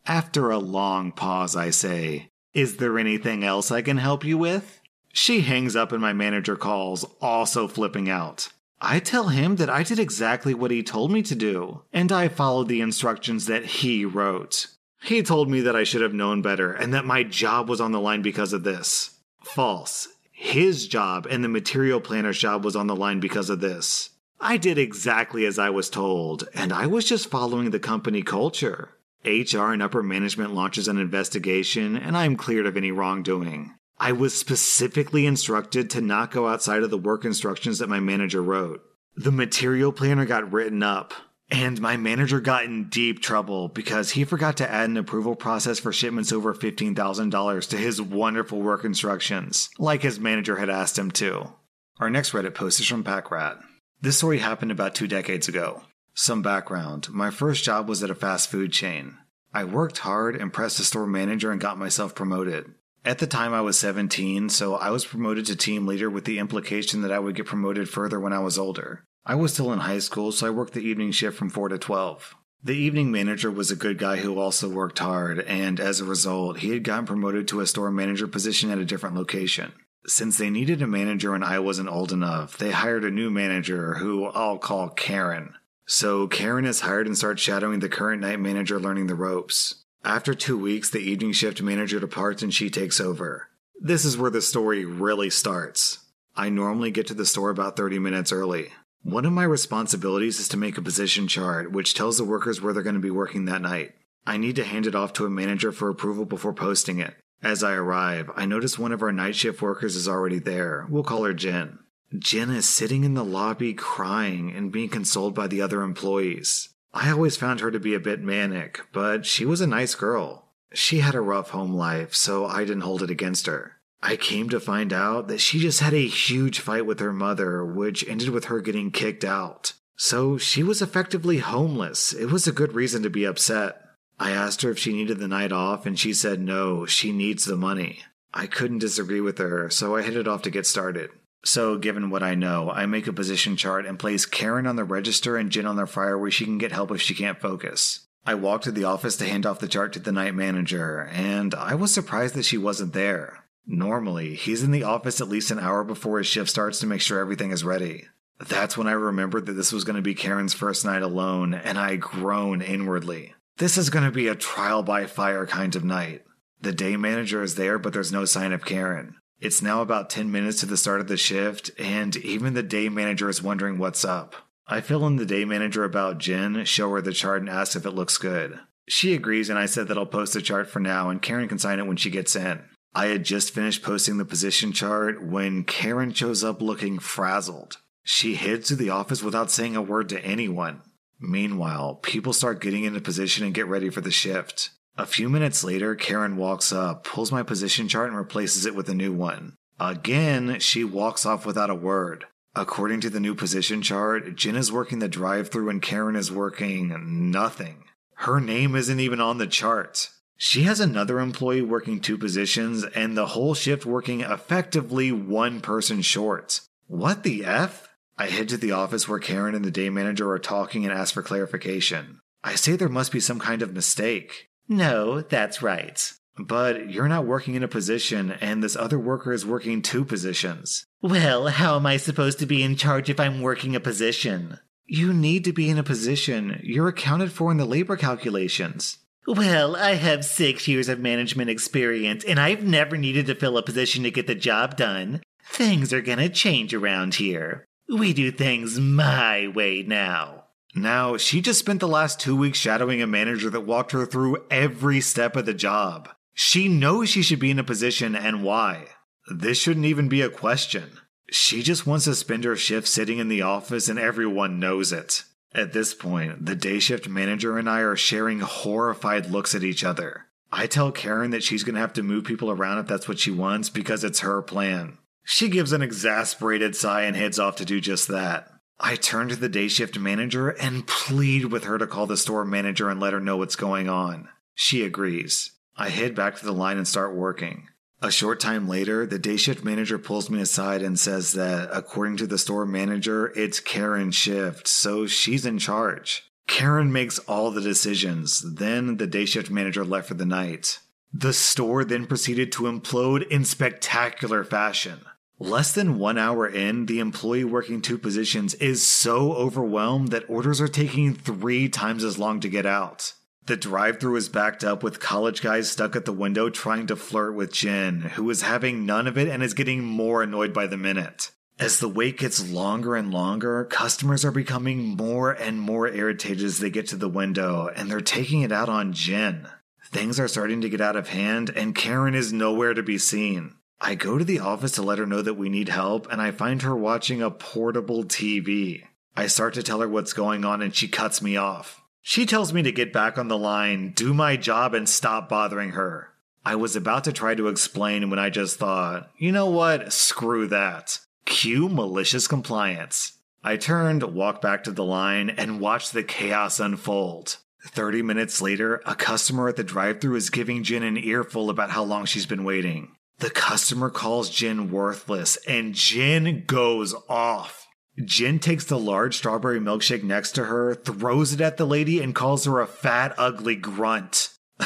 After 0.07 0.49
a 0.49 0.57
long 0.57 1.11
pause, 1.11 1.55
I 1.55 1.69
say, 1.69 2.29
Is 2.53 2.77
there 2.77 2.97
anything 2.97 3.43
else 3.43 3.69
I 3.69 3.83
can 3.83 3.97
help 3.97 4.23
you 4.23 4.37
with? 4.37 4.81
She 5.13 5.41
hangs 5.41 5.75
up 5.75 5.91
and 5.91 6.01
my 6.01 6.13
manager 6.13 6.55
calls, 6.55 7.05
also 7.21 7.67
flipping 7.67 8.09
out. 8.09 8.49
I 8.81 8.99
tell 8.99 9.29
him 9.29 9.55
that 9.55 9.69
I 9.69 9.83
did 9.83 9.99
exactly 9.99 10.53
what 10.53 10.71
he 10.71 10.83
told 10.83 11.11
me 11.11 11.21
to 11.23 11.35
do, 11.35 11.83
and 11.93 12.11
I 12.11 12.27
followed 12.27 12.67
the 12.67 12.81
instructions 12.81 13.45
that 13.45 13.65
he 13.65 14.05
wrote. 14.05 14.67
He 15.03 15.21
told 15.21 15.49
me 15.49 15.61
that 15.61 15.75
I 15.75 15.83
should 15.83 16.01
have 16.01 16.13
known 16.13 16.41
better 16.41 16.73
and 16.73 16.93
that 16.93 17.05
my 17.05 17.23
job 17.23 17.69
was 17.69 17.79
on 17.79 17.91
the 17.91 17.99
line 17.99 18.21
because 18.21 18.53
of 18.53 18.63
this. 18.63 19.11
False. 19.43 20.07
His 20.31 20.87
job 20.87 21.27
and 21.29 21.43
the 21.43 21.49
material 21.49 22.01
planner's 22.01 22.39
job 22.39 22.65
was 22.65 22.75
on 22.75 22.87
the 22.87 22.95
line 22.95 23.19
because 23.19 23.49
of 23.49 23.61
this. 23.61 24.09
I 24.39 24.57
did 24.57 24.77
exactly 24.77 25.45
as 25.45 25.57
I 25.57 25.69
was 25.69 25.89
told, 25.89 26.47
and 26.53 26.73
I 26.73 26.87
was 26.87 27.05
just 27.05 27.29
following 27.29 27.69
the 27.69 27.79
company 27.79 28.21
culture. 28.21 28.89
HR 29.23 29.71
and 29.71 29.81
upper 29.81 30.03
management 30.03 30.53
launches 30.53 30.87
an 30.87 30.97
investigation, 30.97 31.95
and 31.95 32.17
I 32.17 32.25
am 32.25 32.35
cleared 32.35 32.65
of 32.65 32.75
any 32.75 32.91
wrongdoing. 32.91 33.73
I 33.97 34.11
was 34.11 34.37
specifically 34.37 35.25
instructed 35.25 35.89
to 35.91 36.01
not 36.01 36.31
go 36.31 36.47
outside 36.47 36.83
of 36.83 36.89
the 36.89 36.97
work 36.97 37.25
instructions 37.25 37.79
that 37.79 37.89
my 37.89 37.99
manager 37.99 38.43
wrote. 38.43 38.83
The 39.15 39.31
material 39.31 39.93
planner 39.93 40.25
got 40.25 40.51
written 40.51 40.83
up, 40.83 41.13
and 41.49 41.79
my 41.79 41.95
manager 41.95 42.41
got 42.41 42.65
in 42.65 42.89
deep 42.89 43.21
trouble 43.21 43.69
because 43.69 44.11
he 44.11 44.25
forgot 44.25 44.57
to 44.57 44.69
add 44.69 44.89
an 44.89 44.97
approval 44.97 45.35
process 45.35 45.79
for 45.79 45.93
shipments 45.93 46.33
over 46.33 46.53
$15,000 46.53 47.69
to 47.69 47.77
his 47.77 48.01
wonderful 48.01 48.61
work 48.61 48.83
instructions, 48.83 49.69
like 49.79 50.01
his 50.01 50.19
manager 50.19 50.57
had 50.57 50.69
asked 50.69 50.99
him 50.99 51.11
to. 51.11 51.53
Our 51.99 52.09
next 52.09 52.31
Reddit 52.31 52.55
post 52.55 52.81
is 52.81 52.87
from 52.87 53.05
Packrat. 53.05 53.59
This 54.01 54.17
story 54.17 54.39
happened 54.39 54.71
about 54.71 54.95
two 54.95 55.07
decades 55.07 55.47
ago. 55.47 55.83
Some 56.13 56.41
background 56.41 57.09
my 57.09 57.29
first 57.29 57.63
job 57.63 57.87
was 57.87 58.03
at 58.03 58.09
a 58.09 58.15
fast 58.15 58.49
food 58.49 58.73
chain. 58.73 59.17
I 59.53 59.63
worked 59.63 59.99
hard, 59.99 60.35
and 60.35 60.41
impressed 60.41 60.77
the 60.77 60.83
store 60.83 61.07
manager, 61.07 61.51
and 61.51 61.61
got 61.61 61.77
myself 61.77 62.13
promoted. 62.13 62.73
At 63.05 63.19
the 63.19 63.27
time, 63.27 63.53
I 63.53 63.61
was 63.61 63.77
17, 63.77 64.49
so 64.49 64.77
I 64.77 64.89
was 64.89 65.05
promoted 65.05 65.45
to 65.45 65.55
team 65.55 65.85
leader 65.85 66.09
with 66.09 66.25
the 66.25 66.39
implication 66.39 67.03
that 67.03 67.11
I 67.11 67.19
would 67.19 67.35
get 67.35 67.45
promoted 67.45 67.87
further 67.87 68.19
when 68.19 68.33
I 68.33 68.39
was 68.39 68.57
older. 68.57 69.03
I 69.23 69.35
was 69.35 69.53
still 69.53 69.71
in 69.71 69.79
high 69.79 69.99
school, 69.99 70.31
so 70.31 70.47
I 70.47 70.49
worked 70.49 70.73
the 70.73 70.79
evening 70.79 71.11
shift 71.11 71.37
from 71.37 71.51
4 71.51 71.69
to 71.69 71.77
12. 71.77 72.33
The 72.63 72.75
evening 72.75 73.11
manager 73.11 73.51
was 73.51 73.69
a 73.69 73.75
good 73.75 73.99
guy 73.99 74.17
who 74.17 74.39
also 74.39 74.67
worked 74.67 74.97
hard, 74.97 75.41
and 75.41 75.79
as 75.79 75.99
a 75.99 76.03
result, 76.03 76.57
he 76.57 76.71
had 76.71 76.83
gotten 76.83 77.05
promoted 77.05 77.47
to 77.49 77.59
a 77.59 77.67
store 77.67 77.91
manager 77.91 78.25
position 78.25 78.71
at 78.71 78.79
a 78.79 78.85
different 78.85 79.15
location. 79.15 79.73
Since 80.07 80.39
they 80.39 80.49
needed 80.49 80.81
a 80.81 80.87
manager 80.87 81.35
and 81.35 81.45
I 81.45 81.59
wasn't 81.59 81.89
old 81.89 82.11
enough, 82.11 82.57
they 82.57 82.71
hired 82.71 83.05
a 83.05 83.11
new 83.11 83.29
manager 83.29 83.95
who 83.95 84.25
I'll 84.25 84.57
call 84.57 84.89
Karen. 84.89 85.53
So 85.85 86.27
Karen 86.27 86.65
is 86.65 86.79
hired 86.79 87.05
and 87.05 87.15
starts 87.15 87.43
shadowing 87.43 87.81
the 87.81 87.89
current 87.89 88.23
night 88.23 88.39
manager 88.39 88.79
learning 88.79 89.05
the 89.05 89.15
ropes. 89.15 89.84
After 90.05 90.35
two 90.35 90.55
weeks, 90.55 90.91
the 90.91 90.99
evening 90.99 91.31
shift 91.31 91.63
manager 91.63 91.99
departs 91.99 92.43
and 92.43 92.53
she 92.53 92.69
takes 92.69 93.01
over. 93.01 93.49
This 93.81 94.05
is 94.05 94.15
where 94.15 94.29
the 94.29 94.39
story 94.39 94.85
really 94.85 95.31
starts. 95.31 95.97
I 96.35 96.49
normally 96.49 96.91
get 96.91 97.07
to 97.07 97.15
the 97.15 97.25
store 97.25 97.49
about 97.49 97.75
30 97.75 97.97
minutes 97.97 98.31
early. 98.31 98.69
One 99.01 99.25
of 99.25 99.33
my 99.33 99.45
responsibilities 99.45 100.39
is 100.39 100.47
to 100.49 100.57
make 100.57 100.77
a 100.77 100.83
position 100.83 101.27
chart 101.27 101.71
which 101.71 101.95
tells 101.95 102.19
the 102.19 102.23
workers 102.23 102.61
where 102.61 102.71
they're 102.71 102.83
going 102.83 102.93
to 102.93 103.01
be 103.01 103.09
working 103.09 103.45
that 103.45 103.63
night. 103.63 103.93
I 104.27 104.37
need 104.37 104.55
to 104.57 104.63
hand 104.63 104.85
it 104.85 104.93
off 104.93 105.11
to 105.13 105.25
a 105.25 105.29
manager 105.29 105.71
for 105.71 105.89
approval 105.89 106.25
before 106.25 106.53
posting 106.53 106.99
it. 106.99 107.15
As 107.41 107.63
I 107.63 107.73
arrive, 107.73 108.29
I 108.35 108.45
notice 108.45 108.77
one 108.77 108.91
of 108.91 109.01
our 109.01 109.11
night 109.11 109.35
shift 109.35 109.59
workers 109.59 109.95
is 109.95 110.07
already 110.07 110.37
there. 110.37 110.85
We'll 110.87 111.01
call 111.01 111.23
her 111.23 111.33
Jen. 111.33 111.79
Jen 112.19 112.51
is 112.51 112.69
sitting 112.69 113.05
in 113.05 113.15
the 113.15 113.25
lobby 113.25 113.73
crying 113.73 114.51
and 114.51 114.71
being 114.71 114.89
consoled 114.89 115.33
by 115.33 115.47
the 115.47 115.63
other 115.63 115.81
employees. 115.81 116.69
I 116.95 117.11
always 117.11 117.35
found 117.35 117.59
her 117.59 117.71
to 117.71 117.79
be 117.79 117.93
a 117.93 117.99
bit 117.99 118.21
manic, 118.21 118.79
but 118.93 119.25
she 119.25 119.45
was 119.45 119.59
a 119.59 119.67
nice 119.67 119.95
girl. 119.95 120.45
She 120.73 120.99
had 120.99 121.13
a 121.13 121.19
rough 121.19 121.49
home 121.49 121.73
life, 121.73 122.15
so 122.15 122.45
I 122.45 122.59
didn't 122.59 122.81
hold 122.81 123.03
it 123.03 123.09
against 123.09 123.47
her. 123.47 123.73
I 124.01 124.15
came 124.15 124.47
to 124.49 124.61
find 124.61 124.93
out 124.93 125.27
that 125.27 125.41
she 125.41 125.59
just 125.59 125.81
had 125.81 125.93
a 125.93 126.07
huge 126.07 126.61
fight 126.61 126.85
with 126.85 127.01
her 127.01 127.11
mother, 127.11 127.65
which 127.65 128.07
ended 128.07 128.29
with 128.29 128.45
her 128.45 128.61
getting 128.61 128.91
kicked 128.91 129.25
out. 129.25 129.73
So 129.97 130.37
she 130.37 130.63
was 130.63 130.81
effectively 130.81 131.39
homeless. 131.39 132.13
It 132.13 132.27
was 132.27 132.47
a 132.47 132.53
good 132.53 132.73
reason 132.73 133.03
to 133.03 133.09
be 133.09 133.25
upset. 133.25 133.81
I 134.17 134.31
asked 134.31 134.61
her 134.61 134.71
if 134.71 134.79
she 134.79 134.93
needed 134.93 135.19
the 135.19 135.27
night 135.27 135.51
off, 135.51 135.85
and 135.85 135.99
she 135.99 136.13
said 136.13 136.39
no, 136.39 136.85
she 136.85 137.11
needs 137.11 137.43
the 137.43 137.57
money. 137.57 138.03
I 138.33 138.47
couldn't 138.47 138.79
disagree 138.79 139.21
with 139.21 139.37
her, 139.39 139.69
so 139.69 139.97
I 139.97 140.01
headed 140.01 140.29
off 140.29 140.43
to 140.43 140.49
get 140.49 140.65
started. 140.65 141.09
So, 141.45 141.77
given 141.77 142.09
what 142.09 142.23
I 142.23 142.33
know, 142.33 142.71
I 142.71 142.87
make 142.87 143.05
a 143.05 143.13
position 143.13 143.55
chart 143.55 143.85
and 143.85 143.99
place 143.99 144.25
Karen 144.25 144.65
on 144.65 144.77
the 144.77 144.83
register 144.83 145.37
and 145.37 145.51
Jen 145.51 145.67
on 145.67 145.75
the 145.75 145.85
fryer 145.85 146.17
where 146.17 146.31
she 146.31 146.43
can 146.43 146.57
get 146.57 146.71
help 146.71 146.89
if 146.89 147.01
she 147.01 147.13
can't 147.13 147.39
focus. 147.39 148.07
I 148.25 148.33
walked 148.33 148.63
to 148.63 148.71
the 148.71 148.85
office 148.85 149.15
to 149.17 149.27
hand 149.27 149.45
off 149.45 149.59
the 149.59 149.67
chart 149.67 149.93
to 149.93 149.99
the 149.99 150.11
night 150.11 150.33
manager, 150.33 151.07
and 151.13 151.53
I 151.53 151.75
was 151.75 151.93
surprised 151.93 152.33
that 152.33 152.45
she 152.45 152.57
wasn't 152.57 152.93
there. 152.93 153.43
Normally, 153.67 154.33
he's 154.33 154.63
in 154.63 154.71
the 154.71 154.81
office 154.81 155.21
at 155.21 155.29
least 155.29 155.51
an 155.51 155.59
hour 155.59 155.83
before 155.83 156.17
his 156.17 156.25
shift 156.25 156.49
starts 156.49 156.79
to 156.79 156.87
make 156.87 157.01
sure 157.01 157.19
everything 157.19 157.51
is 157.51 157.63
ready. 157.63 158.07
That's 158.39 158.75
when 158.75 158.87
I 158.87 158.93
remembered 158.93 159.45
that 159.45 159.53
this 159.53 159.71
was 159.71 159.83
going 159.83 159.97
to 159.97 160.01
be 160.01 160.15
Karen's 160.15 160.55
first 160.55 160.83
night 160.83 161.03
alone, 161.03 161.53
and 161.53 161.77
I 161.77 161.97
groan 161.97 162.63
inwardly. 162.63 163.35
This 163.57 163.77
is 163.77 163.91
going 163.91 164.05
to 164.05 164.11
be 164.11 164.27
a 164.27 164.35
trial 164.35 164.81
by 164.81 165.05
fire 165.05 165.45
kind 165.45 165.75
of 165.75 165.83
night. 165.83 166.23
The 166.59 166.71
day 166.71 166.97
manager 166.97 167.43
is 167.43 167.53
there, 167.53 167.77
but 167.77 167.93
there's 167.93 168.11
no 168.11 168.25
sign 168.25 168.51
of 168.51 168.65
Karen. 168.65 169.17
It's 169.39 169.61
now 169.61 169.81
about 169.81 170.09
10 170.09 170.31
minutes 170.31 170.61
to 170.61 170.65
the 170.65 170.77
start 170.77 171.01
of 171.01 171.07
the 171.07 171.17
shift, 171.17 171.71
and 171.77 172.15
even 172.15 172.53
the 172.53 172.63
day 172.63 172.89
manager 172.89 173.29
is 173.29 173.43
wondering 173.43 173.77
what's 173.77 174.05
up. 174.05 174.35
I 174.67 174.81
fill 174.81 175.05
in 175.05 175.17
the 175.17 175.25
day 175.25 175.45
manager 175.45 175.83
about 175.83 176.17
Jen, 176.17 176.63
show 176.65 176.89
her 176.91 177.01
the 177.01 177.11
chart, 177.11 177.41
and 177.41 177.49
ask 177.49 177.75
if 177.75 177.85
it 177.85 177.91
looks 177.91 178.17
good. 178.17 178.59
She 178.87 179.13
agrees, 179.13 179.49
and 179.49 179.59
I 179.59 179.65
said 179.65 179.87
that 179.87 179.97
I'll 179.97 180.05
post 180.05 180.33
the 180.33 180.41
chart 180.41 180.69
for 180.69 180.79
now, 180.79 181.09
and 181.09 181.21
Karen 181.21 181.47
can 181.47 181.59
sign 181.59 181.79
it 181.79 181.87
when 181.87 181.97
she 181.97 182.09
gets 182.09 182.35
in. 182.35 182.63
I 182.93 183.07
had 183.07 183.25
just 183.25 183.53
finished 183.53 183.83
posting 183.83 184.17
the 184.17 184.25
position 184.25 184.71
chart 184.71 185.21
when 185.21 185.65
Karen 185.65 186.13
shows 186.13 186.43
up 186.43 186.61
looking 186.61 186.97
frazzled. 186.97 187.77
She 188.03 188.35
heads 188.35 188.69
to 188.69 188.75
the 188.75 188.89
office 188.89 189.21
without 189.21 189.51
saying 189.51 189.75
a 189.75 189.81
word 189.81 190.09
to 190.09 190.23
anyone. 190.23 190.81
Meanwhile, 191.19 191.95
people 191.95 192.33
start 192.33 192.61
getting 192.61 192.85
into 192.85 193.01
position 193.01 193.43
and 193.43 193.53
get 193.53 193.67
ready 193.67 193.89
for 193.89 194.01
the 194.01 194.11
shift. 194.11 194.69
A 194.97 195.05
few 195.05 195.27
minutes 195.27 195.63
later, 195.63 195.93
Karen 195.95 196.37
walks 196.37 196.71
up, 196.71 197.03
pulls 197.03 197.31
my 197.31 197.43
position 197.43 197.87
chart, 197.89 198.07
and 198.07 198.17
replaces 198.17 198.65
it 198.65 198.75
with 198.75 198.87
a 198.89 198.95
new 198.95 199.11
one. 199.11 199.55
Again, 199.79 200.59
she 200.59 200.85
walks 200.85 201.25
off 201.25 201.45
without 201.45 201.69
a 201.69 201.75
word. 201.75 202.25
According 202.55 203.01
to 203.01 203.09
the 203.09 203.19
new 203.19 203.35
position 203.35 203.81
chart, 203.81 204.35
Jen 204.35 204.55
is 204.55 204.71
working 204.71 204.99
the 204.99 205.09
drive 205.09 205.49
through 205.49 205.69
and 205.69 205.81
Karen 205.81 206.15
is 206.15 206.31
working 206.31 207.29
nothing. 207.29 207.83
Her 208.19 208.39
name 208.39 208.75
isn't 208.75 208.99
even 209.01 209.19
on 209.19 209.37
the 209.37 209.47
chart. 209.47 210.09
She 210.37 210.63
has 210.63 210.79
another 210.79 211.19
employee 211.19 211.61
working 211.61 211.99
two 211.99 212.17
positions 212.17 212.85
and 212.95 213.17
the 213.17 213.27
whole 213.27 213.53
shift 213.53 213.85
working 213.85 214.21
effectively 214.21 215.11
one 215.11 215.59
person 215.59 216.01
short. 216.01 216.61
What 216.87 217.23
the 217.23 217.43
F? 217.43 217.89
I 218.17 218.27
head 218.27 218.47
to 218.49 218.57
the 218.57 218.71
office 218.71 219.09
where 219.09 219.19
Karen 219.19 219.55
and 219.55 219.65
the 219.65 219.71
day 219.71 219.89
manager 219.89 220.31
are 220.31 220.39
talking 220.39 220.85
and 220.85 220.93
ask 220.93 221.13
for 221.13 221.21
clarification. 221.21 222.19
I 222.41 222.55
say 222.55 222.77
there 222.77 222.87
must 222.87 223.11
be 223.11 223.19
some 223.19 223.39
kind 223.39 223.61
of 223.61 223.73
mistake. 223.73 224.47
No, 224.67 225.21
that's 225.21 225.61
right. 225.61 226.11
But 226.37 226.89
you're 226.89 227.07
not 227.07 227.25
working 227.25 227.55
in 227.55 227.63
a 227.63 227.67
position, 227.67 228.31
and 228.31 228.61
this 228.61 228.75
other 228.75 228.99
worker 228.99 229.31
is 229.31 229.45
working 229.45 229.81
two 229.81 230.03
positions. 230.03 230.85
Well, 231.01 231.47
how 231.47 231.77
am 231.77 231.85
I 231.85 231.97
supposed 231.97 232.39
to 232.39 232.45
be 232.45 232.61
in 232.61 232.75
charge 232.75 233.09
if 233.09 233.19
I'm 233.19 233.41
working 233.41 233.75
a 233.75 233.79
position? 233.79 234.59
You 234.85 235.13
need 235.13 235.45
to 235.45 235.53
be 235.53 235.69
in 235.69 235.77
a 235.77 235.83
position. 235.83 236.59
You're 236.63 236.89
accounted 236.89 237.31
for 237.31 237.51
in 237.51 237.57
the 237.57 237.65
labor 237.65 237.95
calculations. 237.95 238.97
Well, 239.27 239.75
I 239.75 239.95
have 239.95 240.23
six 240.23 240.67
years 240.67 240.89
of 240.89 240.99
management 240.99 241.49
experience, 241.49 242.23
and 242.23 242.39
I've 242.39 242.63
never 242.63 242.97
needed 242.97 243.25
to 243.27 243.35
fill 243.35 243.57
a 243.57 243.63
position 243.63 244.03
to 244.03 244.11
get 244.11 244.27
the 244.27 244.35
job 244.35 244.77
done. 244.77 245.21
Things 245.47 245.93
are 245.93 246.01
gonna 246.01 246.29
change 246.29 246.73
around 246.73 247.15
here. 247.15 247.65
We 247.87 248.13
do 248.13 248.31
things 248.31 248.79
my 248.79 249.47
way 249.47 249.83
now. 249.87 250.44
Now, 250.75 251.15
she 251.15 251.39
just 251.39 251.59
spent 251.59 251.79
the 251.79 251.87
last 251.87 252.19
two 252.19 252.35
weeks 252.35 252.59
shadowing 252.59 253.01
a 253.01 253.07
manager 253.07 253.49
that 253.49 253.61
walked 253.61 253.93
her 253.93 254.05
through 254.05 254.43
every 254.51 254.99
step 254.99 255.37
of 255.37 255.45
the 255.45 255.53
job. 255.53 256.09
She 256.33 256.67
knows 256.67 257.07
she 257.09 257.21
should 257.21 257.39
be 257.39 257.49
in 257.49 257.59
a 257.59 257.63
position 257.63 258.13
and 258.13 258.43
why. 258.43 258.87
This 259.33 259.57
shouldn't 259.57 259.85
even 259.85 260.09
be 260.09 260.21
a 260.21 260.29
question. 260.29 260.91
She 261.31 261.63
just 261.63 261.87
wants 261.87 262.05
to 262.05 262.13
spend 262.13 262.43
her 262.43 262.57
shift 262.57 262.89
sitting 262.89 263.19
in 263.19 263.29
the 263.29 263.41
office 263.41 263.87
and 263.87 263.97
everyone 263.97 264.59
knows 264.59 264.91
it. 264.91 265.23
At 265.53 265.71
this 265.71 265.93
point, 265.93 266.45
the 266.45 266.55
day 266.55 266.79
shift 266.79 267.07
manager 267.07 267.57
and 267.57 267.69
I 267.69 267.79
are 267.79 267.95
sharing 267.95 268.41
horrified 268.41 269.27
looks 269.27 269.55
at 269.55 269.63
each 269.63 269.85
other. 269.85 270.25
I 270.51 270.67
tell 270.67 270.91
Karen 270.91 271.31
that 271.31 271.43
she's 271.43 271.63
going 271.63 271.75
to 271.75 271.81
have 271.81 271.93
to 271.93 272.03
move 272.03 272.25
people 272.25 272.51
around 272.51 272.79
if 272.79 272.87
that's 272.87 273.07
what 273.07 273.19
she 273.19 273.31
wants 273.31 273.69
because 273.69 274.03
it's 274.03 274.19
her 274.19 274.41
plan. 274.41 274.97
She 275.23 275.47
gives 275.47 275.71
an 275.71 275.81
exasperated 275.81 276.75
sigh 276.75 277.03
and 277.03 277.15
heads 277.15 277.39
off 277.39 277.55
to 277.55 277.65
do 277.65 277.79
just 277.79 278.09
that. 278.09 278.51
I 278.79 278.95
turn 278.95 279.29
to 279.29 279.35
the 279.35 279.49
day 279.49 279.67
shift 279.67 279.97
manager 279.97 280.49
and 280.49 280.85
plead 280.85 281.45
with 281.45 281.63
her 281.63 281.77
to 281.77 281.87
call 281.87 282.07
the 282.07 282.17
store 282.17 282.45
manager 282.45 282.89
and 282.89 282.99
let 282.99 283.13
her 283.13 283.19
know 283.19 283.37
what's 283.37 283.55
going 283.55 283.87
on. 283.87 284.27
She 284.53 284.83
agrees. 284.83 285.51
I 285.77 285.89
head 285.89 286.15
back 286.15 286.37
to 286.37 286.45
the 286.45 286.53
line 286.53 286.77
and 286.77 286.87
start 286.87 287.15
working. 287.15 287.67
A 288.01 288.11
short 288.11 288.39
time 288.39 288.67
later, 288.67 289.05
the 289.05 289.17
day 289.17 289.37
shift 289.37 289.63
manager 289.63 289.97
pulls 289.97 290.29
me 290.29 290.41
aside 290.41 290.81
and 290.81 290.99
says 290.99 291.33
that, 291.33 291.69
according 291.71 292.17
to 292.17 292.27
the 292.27 292.37
store 292.37 292.65
manager, 292.65 293.31
it's 293.35 293.59
Karen's 293.59 294.15
shift, 294.15 294.67
so 294.67 295.07
she's 295.07 295.45
in 295.45 295.57
charge. 295.57 296.29
Karen 296.47 296.91
makes 296.91 297.17
all 297.19 297.51
the 297.51 297.61
decisions. 297.61 298.55
Then 298.55 298.97
the 298.97 299.07
day 299.07 299.25
shift 299.25 299.49
manager 299.49 299.83
left 299.83 300.09
for 300.09 300.13
the 300.13 300.25
night. 300.25 300.79
The 301.13 301.33
store 301.33 301.85
then 301.85 302.05
proceeded 302.05 302.51
to 302.53 302.63
implode 302.63 303.27
in 303.29 303.45
spectacular 303.45 304.43
fashion. 304.43 304.99
Less 305.39 305.73
than 305.73 305.99
one 305.99 306.17
hour 306.17 306.47
in, 306.47 306.85
the 306.85 306.99
employee 306.99 307.43
working 307.43 307.81
two 307.81 307.97
positions 307.97 308.53
is 308.55 308.85
so 308.85 309.33
overwhelmed 309.33 310.07
that 310.09 310.29
orders 310.29 310.61
are 310.61 310.69
taking 310.69 311.13
three 311.13 311.67
times 311.67 312.05
as 312.05 312.17
long 312.17 312.39
to 312.39 312.47
get 312.47 312.65
out. 312.65 313.13
The 313.45 313.57
drive 313.57 313.99
through 313.99 314.15
is 314.15 314.29
backed 314.29 314.63
up 314.63 314.81
with 314.81 315.01
college 315.01 315.41
guys 315.41 315.69
stuck 315.69 315.95
at 315.95 316.05
the 316.05 316.13
window 316.13 316.49
trying 316.49 316.87
to 316.87 316.95
flirt 316.95 317.35
with 317.35 317.51
Jen, 317.51 318.01
who 318.13 318.29
is 318.29 318.43
having 318.43 318.85
none 318.85 319.07
of 319.07 319.17
it 319.17 319.27
and 319.27 319.43
is 319.43 319.53
getting 319.53 319.83
more 319.83 320.23
annoyed 320.23 320.53
by 320.53 320.67
the 320.67 320.77
minute. 320.77 321.31
As 321.59 321.79
the 321.79 321.89
wait 321.89 322.17
gets 322.17 322.49
longer 322.49 322.95
and 322.95 323.13
longer, 323.13 323.65
customers 323.65 324.23
are 324.23 324.31
becoming 324.31 324.95
more 324.95 325.31
and 325.33 325.59
more 325.59 325.87
irritated 325.87 326.45
as 326.45 326.59
they 326.59 326.69
get 326.69 326.87
to 326.87 326.95
the 326.95 327.09
window, 327.09 327.69
and 327.75 327.91
they're 327.91 327.99
taking 327.99 328.41
it 328.41 328.53
out 328.53 328.69
on 328.69 328.93
Jen. 328.93 329.49
Things 329.91 330.17
are 330.17 330.29
starting 330.29 330.61
to 330.61 330.69
get 330.69 330.81
out 330.81 330.95
of 330.95 331.09
hand, 331.09 331.49
and 331.49 331.75
Karen 331.75 332.15
is 332.15 332.33
nowhere 332.33 332.73
to 332.73 332.83
be 332.83 332.97
seen. 332.97 333.55
I 333.81 333.95
go 333.95 334.17
to 334.17 334.23
the 334.23 334.39
office 334.39 334.71
to 334.73 334.81
let 334.81 334.99
her 334.99 335.05
know 335.05 335.21
that 335.21 335.33
we 335.33 335.49
need 335.49 335.69
help, 335.69 336.11
and 336.11 336.21
I 336.21 336.31
find 336.31 336.61
her 336.61 336.75
watching 336.75 337.21
a 337.21 337.29
portable 337.29 338.03
TV. 338.03 338.83
I 339.17 339.27
start 339.27 339.53
to 339.55 339.63
tell 339.63 339.81
her 339.81 339.89
what's 339.89 340.13
going 340.13 340.45
on, 340.45 340.61
and 340.61 340.73
she 340.73 340.87
cuts 340.87 341.21
me 341.21 341.35
off. 341.37 341.81
She 342.01 342.25
tells 342.25 342.53
me 342.53 342.61
to 342.63 342.71
get 342.71 342.93
back 342.93 343.17
on 343.17 343.27
the 343.27 343.37
line, 343.37 343.91
do 343.91 344.13
my 344.13 344.37
job, 344.37 344.73
and 344.73 344.87
stop 344.87 345.27
bothering 345.27 345.71
her. 345.71 346.09
I 346.45 346.55
was 346.55 346.75
about 346.75 347.05
to 347.05 347.11
try 347.11 347.33
to 347.33 347.47
explain 347.47 348.09
when 348.09 348.19
I 348.19 348.29
just 348.29 348.57
thought, 348.57 349.09
you 349.17 349.31
know 349.31 349.49
what? 349.49 349.91
Screw 349.91 350.47
that. 350.47 350.99
Cue 351.25 351.67
malicious 351.67 352.27
compliance. 352.27 353.13
I 353.43 353.57
turned, 353.57 354.03
walked 354.03 354.41
back 354.41 354.63
to 354.65 354.71
the 354.71 354.83
line, 354.83 355.31
and 355.31 355.59
watched 355.59 355.93
the 355.93 356.03
chaos 356.03 356.59
unfold. 356.59 357.37
30 357.65 358.03
minutes 358.03 358.41
later, 358.41 358.81
a 358.85 358.93
customer 358.93 359.49
at 359.49 359.55
the 359.55 359.63
drive 359.63 359.99
thru 359.99 360.15
is 360.15 360.29
giving 360.29 360.63
Jen 360.63 360.83
an 360.83 360.97
earful 360.97 361.49
about 361.49 361.71
how 361.71 361.83
long 361.83 362.05
she's 362.05 362.27
been 362.27 362.43
waiting. 362.43 362.95
The 363.19 363.29
customer 363.29 363.89
calls 363.89 364.29
Jen 364.29 364.71
worthless, 364.71 365.37
and 365.47 365.73
Jen 365.73 366.43
goes 366.45 366.93
off. 367.07 367.67
Jen 368.03 368.39
takes 368.39 368.65
the 368.65 368.77
large 368.77 369.15
strawberry 369.15 369.59
milkshake 369.59 370.03
next 370.03 370.33
to 370.33 370.45
her, 370.45 370.75
throws 370.75 371.31
it 371.31 371.39
at 371.39 371.57
the 371.57 371.65
lady, 371.65 372.01
and 372.01 372.13
calls 372.13 372.45
her 372.45 372.59
a 372.59 372.67
fat, 372.67 373.15
ugly 373.17 373.55
grunt. 373.55 374.29